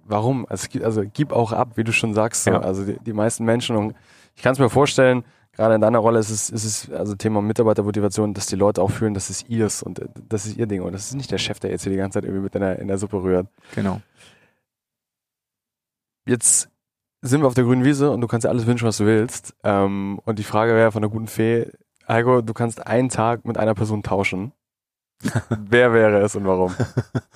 [0.05, 0.47] warum?
[0.49, 2.45] Also, also gib auch ab, wie du schon sagst.
[2.45, 2.51] So.
[2.51, 2.61] Ja.
[2.61, 3.95] Also die, die meisten Menschen und
[4.35, 7.41] ich kann es mir vorstellen, gerade in deiner Rolle ist es, ist es also Thema
[7.41, 10.81] Mitarbeitermotivation, dass die Leute auch fühlen, das ist ihrs und äh, das ist ihr Ding
[10.81, 12.61] und das ist nicht der Chef, der jetzt hier die ganze Zeit irgendwie mit in
[12.61, 13.47] der, in der Suppe rührt.
[13.75, 14.01] Genau.
[16.25, 16.69] Jetzt
[17.21, 19.53] sind wir auf der grünen Wiese und du kannst dir alles wünschen, was du willst.
[19.63, 21.71] Ähm, und die Frage wäre von der guten Fee,
[22.07, 24.53] Heiko, du kannst einen Tag mit einer Person tauschen.
[25.49, 26.73] Wer wäre es und warum?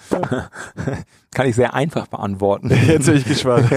[1.34, 2.70] Kann ich sehr einfach beantworten.
[2.88, 3.70] Jetzt bin ich gespannt.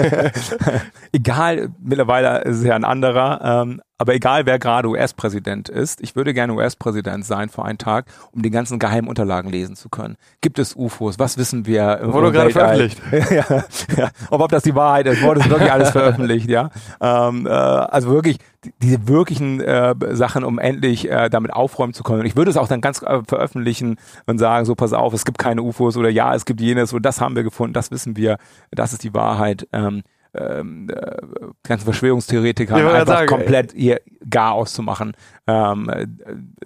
[1.12, 6.16] egal, mittlerweile ist es ja ein anderer, ähm, aber egal wer gerade US-Präsident ist, ich
[6.16, 10.16] würde gerne US-Präsident sein für einen Tag, um die ganzen geheimen Unterlagen lesen zu können.
[10.40, 11.18] Gibt es UFOs?
[11.18, 12.00] Was wissen wir?
[12.04, 12.98] Wurde gerade veröffentlicht.
[13.30, 13.64] ja,
[13.98, 14.10] ja.
[14.30, 16.70] Ob, ob das die Wahrheit ist, wurde wirklich alles veröffentlicht, ja.
[16.98, 22.02] Ähm, äh, also wirklich die, diese wirklichen äh, Sachen, um endlich äh, damit aufräumen zu
[22.02, 22.20] können.
[22.20, 25.26] Und ich würde es auch dann ganz äh, veröffentlichen und sagen, so pass auf, es
[25.26, 28.16] gibt keine UFOs oder ja, es gibt jenes oder das haben wir gefunden, das wissen
[28.16, 28.38] wir,
[28.70, 29.68] das ist die Wahrheit.
[29.74, 31.16] Ähm, ähm, äh,
[31.62, 35.12] ganzen Verschwörungstheoretiker einfach sagen, komplett ihr gar auszumachen.
[35.46, 36.06] Ähm, äh,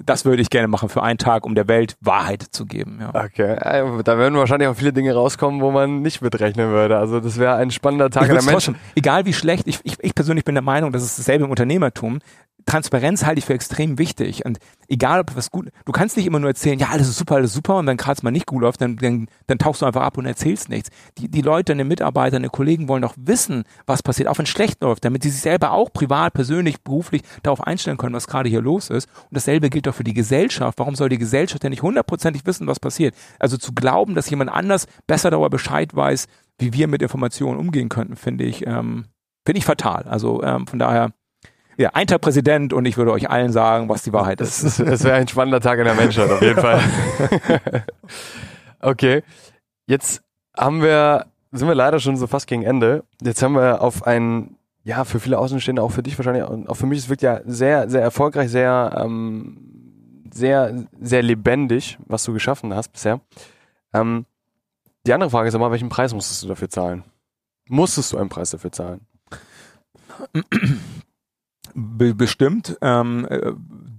[0.04, 2.98] das würde ich gerne machen für einen Tag, um der Welt Wahrheit zu geben.
[3.00, 3.24] Ja.
[3.24, 6.98] Okay, äh, da werden wahrscheinlich auch viele Dinge rauskommen, wo man nicht mitrechnen würde.
[6.98, 8.76] Also das wäre ein spannender Tag der Menschen.
[8.94, 12.18] egal wie schlecht, ich, ich, ich persönlich bin der Meinung, das ist dasselbe im Unternehmertum.
[12.66, 14.44] Transparenz halte ich für extrem wichtig.
[14.44, 14.58] Und
[14.88, 17.50] egal, ob was gut, du kannst nicht immer nur erzählen, ja, alles ist super, alles
[17.50, 20.02] ist super, und wenn gerade mal nicht gut läuft, dann, dann, dann tauchst du einfach
[20.02, 20.90] ab und erzählst nichts.
[21.18, 24.50] Die, die Leute, deine Mitarbeiter, deine Kollegen wollen doch wissen, was passiert, auch wenn es
[24.50, 28.48] schlecht läuft, damit sie sich selber auch privat, persönlich, beruflich darauf einstellen können, was gerade
[28.48, 29.08] hier los ist.
[29.24, 30.78] Und dasselbe gilt auch für die Gesellschaft.
[30.78, 33.14] Warum soll die Gesellschaft denn nicht hundertprozentig wissen, was passiert?
[33.38, 36.26] Also zu glauben, dass jemand anders besser darüber Bescheid weiß,
[36.58, 39.06] wie wir mit Informationen umgehen könnten, finde ich, ähm,
[39.44, 40.04] finde ich fatal.
[40.04, 41.12] Also ähm, von daher,
[41.77, 44.62] ja, ein Tag Präsident und ich würde euch allen sagen, was die Wahrheit ist.
[44.62, 46.81] ist- das wäre ein spannender Tag in der Menschheit, auf jeden Fall.
[48.81, 49.22] okay,
[49.87, 50.22] jetzt
[50.57, 53.05] haben wir, sind wir leider schon so fast gegen Ende.
[53.22, 56.75] Jetzt haben wir auf ein, ja, für viele Außenstehende, auch für dich wahrscheinlich, und auch
[56.77, 62.33] für mich, es wirkt ja sehr, sehr erfolgreich, sehr, ähm, sehr, sehr lebendig, was du
[62.33, 63.20] geschaffen hast bisher.
[63.93, 64.27] Ähm,
[65.07, 67.05] die andere Frage ist aber, welchen Preis musstest du dafür zahlen?
[67.68, 69.01] Musstest du einen Preis dafür zahlen?
[71.75, 73.53] Be bestimmt, ähm, äh,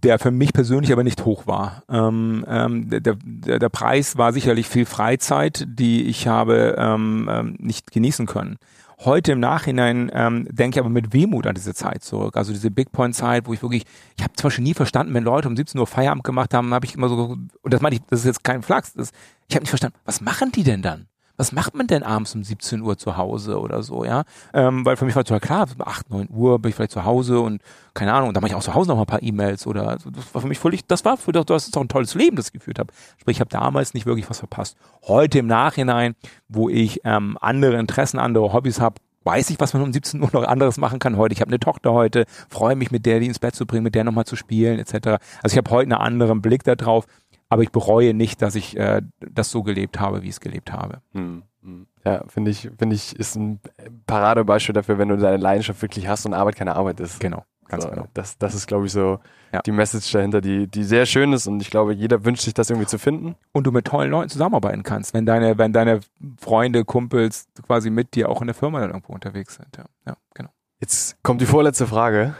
[0.04, 1.84] der für mich persönlich aber nicht hoch war.
[1.90, 7.56] Ähm, ähm, der, der, der Preis war sicherlich viel Freizeit, die ich habe ähm, ähm,
[7.60, 8.58] nicht genießen können.
[9.00, 12.38] Heute im Nachhinein ähm, denke ich aber mit Wehmut an diese Zeit zurück.
[12.38, 13.84] Also diese Big Point Zeit, wo ich wirklich,
[14.16, 16.86] ich habe zum Beispiel nie verstanden, wenn Leute um 17 Uhr Feierabend gemacht haben, habe
[16.86, 19.12] ich immer so, und das meine ich, das ist jetzt kein Flachs, das,
[19.50, 21.08] ich habe nicht verstanden, was machen die denn dann?
[21.38, 24.24] Was macht man denn abends um 17 Uhr zu Hause oder so, ja?
[24.54, 27.06] Ähm, weil für mich war total klar, um 8, 9 Uhr bin ich vielleicht zu
[27.06, 27.62] Hause und
[27.94, 30.10] keine Ahnung, dann mache ich auch zu Hause noch mal ein paar E-Mails oder also
[30.10, 32.36] das war für mich völlig, das war für das, das ist doch ein tolles Leben,
[32.36, 32.94] das ich geführt habe.
[33.18, 34.78] Sprich, ich habe damals nicht wirklich was verpasst.
[35.04, 36.16] Heute im Nachhinein,
[36.48, 40.30] wo ich ähm, andere Interessen, andere Hobbys habe, weiß ich, was man um 17 Uhr
[40.32, 41.34] noch anderes machen kann heute.
[41.34, 43.96] Ich habe eine Tochter heute, freue mich mit der, die ins Bett zu bringen, mit
[43.96, 45.20] der nochmal zu spielen, etc.
[45.42, 47.06] Also ich habe heute einen anderen Blick darauf,
[47.50, 50.72] aber ich bereue nicht, dass ich äh, das so gelebt habe, wie ich es gelebt
[50.74, 51.02] habe.
[51.14, 51.88] Hm, hm.
[52.04, 53.60] Ja, finde ich, finde ich, ist ein
[54.08, 57.20] Paradebeispiel dafür, wenn du deine Leidenschaft wirklich hast und Arbeit keine Arbeit ist.
[57.20, 58.08] Genau, ganz so, genau.
[58.14, 59.20] Das, das ist, glaube ich, so
[59.52, 59.62] Ja.
[59.62, 62.70] die Message dahinter, die, die sehr schön ist und ich glaube, jeder wünscht sich das
[62.70, 63.36] irgendwie zu finden.
[63.54, 66.02] Und du mit tollen Leuten zusammenarbeiten kannst, wenn deine, wenn deine
[66.39, 69.76] Freunde, Kumpels quasi mit dir auch in der Firma dann irgendwo unterwegs sind.
[69.78, 70.50] Ja, ja genau.
[70.80, 72.36] Jetzt kommt die vorletzte Frage.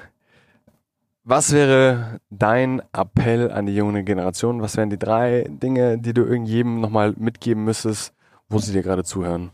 [1.28, 4.62] Was wäre dein Appell an die junge Generation?
[4.62, 8.14] Was wären die drei Dinge, die du irgendjedem nochmal mitgeben müsstest,
[8.48, 9.50] wo sie dir gerade zuhören?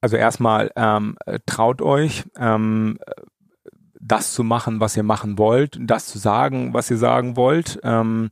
[0.00, 3.12] Also erstmal ähm, äh, traut euch, ähm, äh,
[4.00, 7.78] das zu machen, was ihr machen wollt, das zu sagen, was ihr sagen wollt.
[7.84, 8.30] Ähm,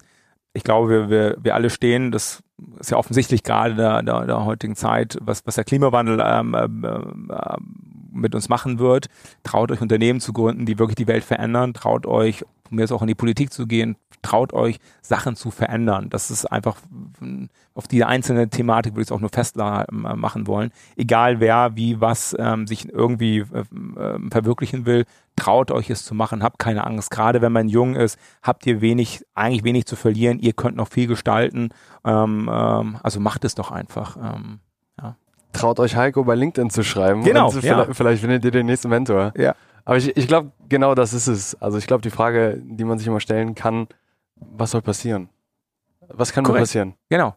[0.54, 2.42] ich glaube, wir, wir, wir alle stehen, das
[2.80, 7.30] ist ja offensichtlich gerade der, der, der heutigen Zeit, was, was der Klimawandel ähm, ähm,
[7.30, 9.06] ähm, mit uns machen wird.
[9.42, 11.74] Traut euch Unternehmen zu gründen, die wirklich die Welt verändern.
[11.74, 13.96] Traut euch, mir jetzt auch in die Politik zu gehen.
[14.22, 16.10] Traut euch, Sachen zu verändern.
[16.10, 16.76] Das ist einfach,
[17.74, 20.70] auf die einzelne Thematik würde ich es auch nur festmachen wollen.
[20.96, 23.60] Egal wer, wie, was ähm, sich irgendwie äh,
[24.00, 25.04] äh, verwirklichen will,
[25.36, 26.42] traut euch es zu machen.
[26.42, 27.10] Habt keine Angst.
[27.10, 30.40] Gerade wenn man jung ist, habt ihr wenig, eigentlich wenig zu verlieren.
[30.40, 31.68] Ihr könnt noch viel gestalten.
[32.04, 34.16] Ähm, ähm, also macht es doch einfach.
[34.16, 34.58] Ähm,
[35.52, 37.24] Traut euch Heiko bei LinkedIn zu schreiben.
[37.24, 37.60] Genau, ja.
[37.60, 39.32] vielleicht, vielleicht findet ihr den nächsten Mentor.
[39.36, 39.54] Ja.
[39.84, 41.60] Aber ich, ich glaube, genau das ist es.
[41.62, 43.88] Also ich glaube, die Frage, die man sich immer stellen kann,
[44.36, 45.30] was soll passieren?
[46.08, 46.64] Was kann nur Korrekt.
[46.64, 46.94] passieren?
[47.08, 47.34] Genau.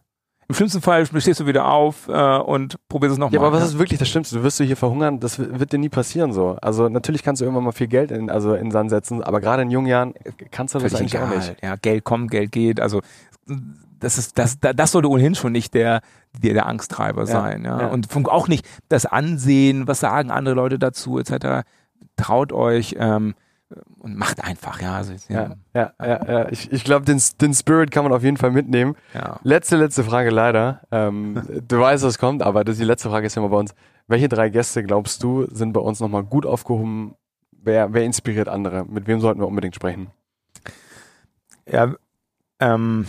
[0.48, 3.40] Im schlimmsten Fall stehst du wieder auf äh, und probierst es nochmal.
[3.40, 4.36] Ja, aber was ist wirklich das Schlimmste?
[4.36, 6.58] Du wirst du hier verhungern, das wird dir nie passieren so.
[6.60, 9.62] Also natürlich kannst du irgendwann mal viel Geld in, also in Sand setzen, aber gerade
[9.62, 10.12] in jungen Jahren
[10.50, 11.48] kannst du das Völlig eigentlich auch egal.
[11.48, 11.62] nicht.
[11.62, 12.80] Ja, Geld kommt, Geld geht.
[12.80, 13.00] Also
[14.02, 16.00] das ist das, das, sollte ohnehin schon nicht der
[16.42, 17.64] der, der Angsttreiber sein.
[17.64, 17.80] Ja.
[17.82, 17.86] ja.
[17.88, 21.66] Und auch nicht das Ansehen, was sagen andere Leute dazu, etc.
[22.16, 23.34] Traut euch, ähm,
[23.98, 24.96] und macht einfach, ja.
[24.96, 26.48] Also, ja, ja, ja, ja.
[26.50, 28.96] Ich, ich glaube, den, den Spirit kann man auf jeden Fall mitnehmen.
[29.42, 30.80] Letzte, letzte Frage leider.
[30.90, 33.74] Ähm, du weißt, was kommt, aber das, die letzte Frage ist immer bei uns.
[34.08, 37.14] Welche drei Gäste, glaubst du, sind bei uns nochmal gut aufgehoben?
[37.52, 38.84] Wer, wer inspiriert andere?
[38.84, 40.08] Mit wem sollten wir unbedingt sprechen?
[41.70, 41.94] Ja,
[42.58, 43.06] ähm,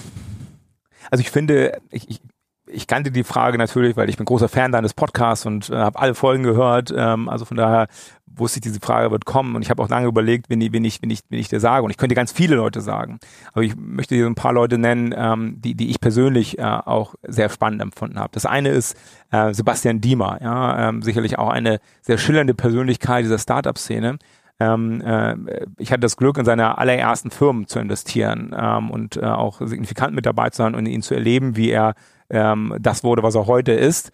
[1.12, 2.22] also ich finde, ich, ich,
[2.66, 6.00] ich kannte die Frage natürlich, weil ich bin großer Fan deines Podcasts und äh, habe
[6.00, 6.94] alle Folgen gehört.
[6.96, 7.88] Ähm, also von daher
[8.36, 9.56] wusste ich, diese Frage wird kommen.
[9.56, 11.60] Und ich habe auch lange überlegt, wen ich, wen, ich, wen, ich, wen ich dir
[11.60, 11.84] sage.
[11.84, 13.20] Und ich könnte ganz viele Leute sagen.
[13.52, 17.16] Aber ich möchte dir ein paar Leute nennen, ähm, die, die ich persönlich äh, auch
[17.24, 18.30] sehr spannend empfunden habe.
[18.34, 18.98] Das eine ist
[19.32, 20.40] äh, Sebastian Diemer.
[20.42, 24.18] Ja, ähm, sicherlich auch eine sehr schillernde Persönlichkeit dieser Startup-Szene.
[24.60, 25.36] Ähm, äh,
[25.78, 30.14] ich hatte das Glück, in seine allerersten Firmen zu investieren ähm, und äh, auch signifikant
[30.14, 31.96] mit dabei zu sein und ihn zu erleben, wie er
[32.30, 34.12] ähm, das wurde, was er heute ist.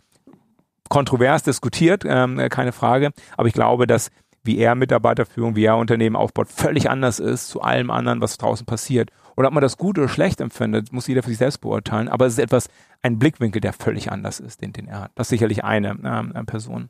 [0.90, 4.10] Kontrovers diskutiert, ähm, keine Frage, aber ich glaube, dass
[4.44, 8.66] wie er Mitarbeiterführung, wie er Unternehmen aufbaut, völlig anders ist zu allem anderen, was draußen
[8.66, 9.12] passiert.
[9.36, 12.08] Oder ob man das gut oder schlecht empfindet, muss jeder für sich selbst beurteilen.
[12.08, 12.70] Aber es ist etwas,
[13.02, 15.12] ein Blickwinkel, der völlig anders ist, den, den er hat.
[15.16, 16.90] Das ist sicherlich eine ähm, Person.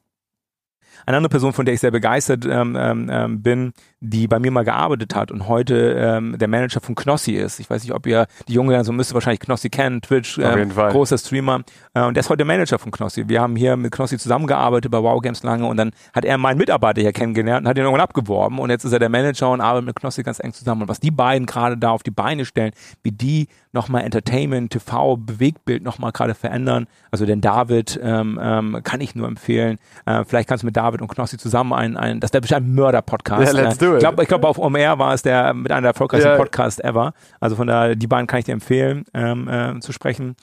[1.06, 4.52] Eine andere Person, von der ich sehr begeistert ähm, ähm, ähm, bin, die bei mir
[4.52, 7.60] mal gearbeitet hat und heute ähm, der Manager von Knossi ist.
[7.60, 10.38] Ich weiß nicht, ob ihr die junge so also müsst ihr wahrscheinlich Knossi kennen, Twitch,
[10.38, 11.62] ähm, großer Streamer.
[11.94, 13.28] Äh, und der ist heute Manager von Knossi.
[13.28, 16.58] Wir haben hier mit Knossi zusammengearbeitet bei Wow Games lange und dann hat er meinen
[16.58, 19.62] Mitarbeiter hier kennengelernt und hat ihn irgendwann abgeworben und jetzt ist er der Manager und
[19.62, 20.84] arbeitet mit Knossi ganz eng zusammen.
[20.84, 22.72] Und was die beiden gerade da auf die Beine stellen,
[23.04, 26.88] wie die nochmal Entertainment, TV, Bewegtbild nochmal gerade verändern.
[27.12, 29.78] Also den David ähm, ähm, kann ich nur empfehlen.
[30.06, 32.74] Äh, vielleicht kannst du mit David und Knossi zusammen ein, ein das wäre bestimmt ein
[32.74, 33.54] Mörder-Podcast.
[33.54, 33.94] Yeah, let's do it.
[33.96, 36.38] Ich glaube, ich glaub, auf OMR war es der mit einer der erfolgreichsten yeah.
[36.38, 37.14] Podcasts ever.
[37.40, 40.36] Also von daher, die beiden kann ich dir empfehlen, ähm, äh, zu sprechen.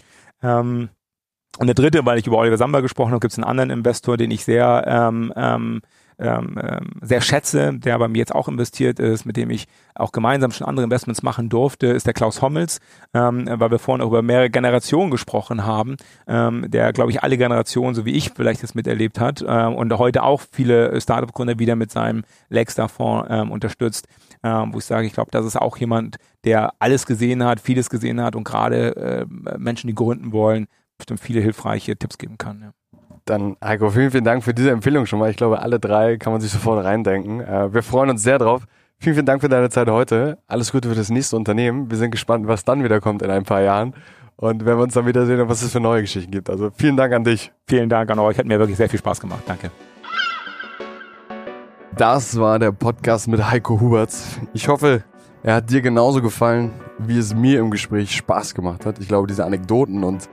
[0.43, 0.91] Ähm,
[1.59, 4.17] und der dritte, weil ich über Oliver Samba gesprochen habe, gibt es einen anderen Investor,
[4.17, 5.81] den ich sehr ähm, ähm,
[6.19, 10.13] ähm, ähm, sehr schätze, der bei mir jetzt auch investiert ist, mit dem ich auch
[10.13, 12.81] gemeinsam schon andere Investments machen durfte, ist der Klaus Hommels,
[13.13, 15.97] ähm, weil wir vorhin auch über mehrere Generationen gesprochen haben,
[16.27, 19.93] ähm, der, glaube ich, alle Generationen, so wie ich vielleicht das miterlebt hat ähm, und
[19.99, 24.09] heute auch viele Startup-Gründer wieder mit seinem Lakestar-Fonds ähm, unterstützt,
[24.43, 27.91] ähm, wo ich sage, ich glaube, das ist auch jemand, der alles gesehen hat, vieles
[27.91, 29.27] gesehen hat und gerade äh,
[29.59, 32.61] Menschen, die gründen wollen, bestimmt viele hilfreiche Tipps geben kann.
[32.63, 32.71] Ja.
[33.27, 35.29] Dann, Heiko, vielen, vielen Dank für diese Empfehlung schon mal.
[35.31, 37.41] Ich glaube, alle drei kann man sich sofort reindenken.
[37.41, 38.63] Äh, wir freuen uns sehr drauf.
[38.99, 40.39] Vielen, vielen Dank für deine Zeit heute.
[40.47, 41.91] Alles Gute für das nächste Unternehmen.
[41.91, 43.95] Wir sind gespannt, was dann wieder kommt in ein paar Jahren.
[44.37, 46.49] Und wenn wir uns dann wiedersehen und was es für neue Geschichten gibt.
[46.49, 47.53] Also vielen Dank an dich.
[47.67, 48.39] Vielen Dank an euch.
[48.39, 49.43] Hat mir wirklich sehr viel Spaß gemacht.
[49.45, 49.73] Danke.
[51.97, 54.39] Das war der Podcast mit Heiko Huberts.
[54.55, 55.03] Ich hoffe,
[55.43, 59.01] er hat dir genauso gefallen, wie es mir im Gespräch Spaß gemacht hat.
[59.01, 60.29] Ich glaube, diese Anekdoten und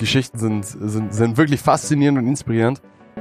[0.00, 2.80] Geschichten sind, sind, sind wirklich faszinierend und inspirierend.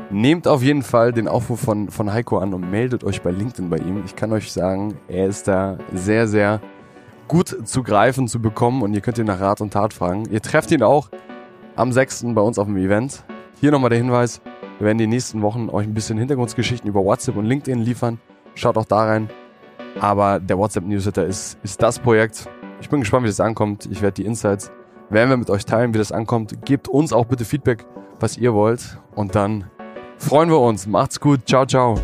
[0.10, 3.70] Nehmt auf jeden Fall den Aufruf von, von Heiko an und meldet euch bei LinkedIn
[3.70, 4.02] bei ihm.
[4.06, 6.62] Ich kann euch sagen, er ist da sehr, sehr
[7.28, 10.24] gut zu greifen, zu bekommen und ihr könnt ihn nach Rat und Tat fragen.
[10.32, 11.10] Ihr trefft ihn auch
[11.76, 12.26] am 6.
[12.30, 13.24] bei uns auf dem Event.
[13.60, 14.42] Hier nochmal der Hinweis,
[14.80, 18.20] wir werden die nächsten Wochen euch ein bisschen Hintergrundgeschichten über WhatsApp und LinkedIn liefern.
[18.56, 19.30] Schaut auch da rein.
[20.00, 22.48] Aber der WhatsApp-Newsletter ist, ist das Projekt.
[22.80, 23.86] Ich bin gespannt, wie das ankommt.
[23.92, 24.72] Ich werde die Insights
[25.10, 26.66] werden wir mit euch teilen, wie das ankommt.
[26.66, 27.86] Gebt uns auch bitte Feedback,
[28.20, 28.98] was ihr wollt.
[29.16, 29.66] Und dann
[30.18, 30.88] freuen wir uns.
[30.88, 31.48] Macht's gut.
[31.48, 31.96] Ciao, ciao.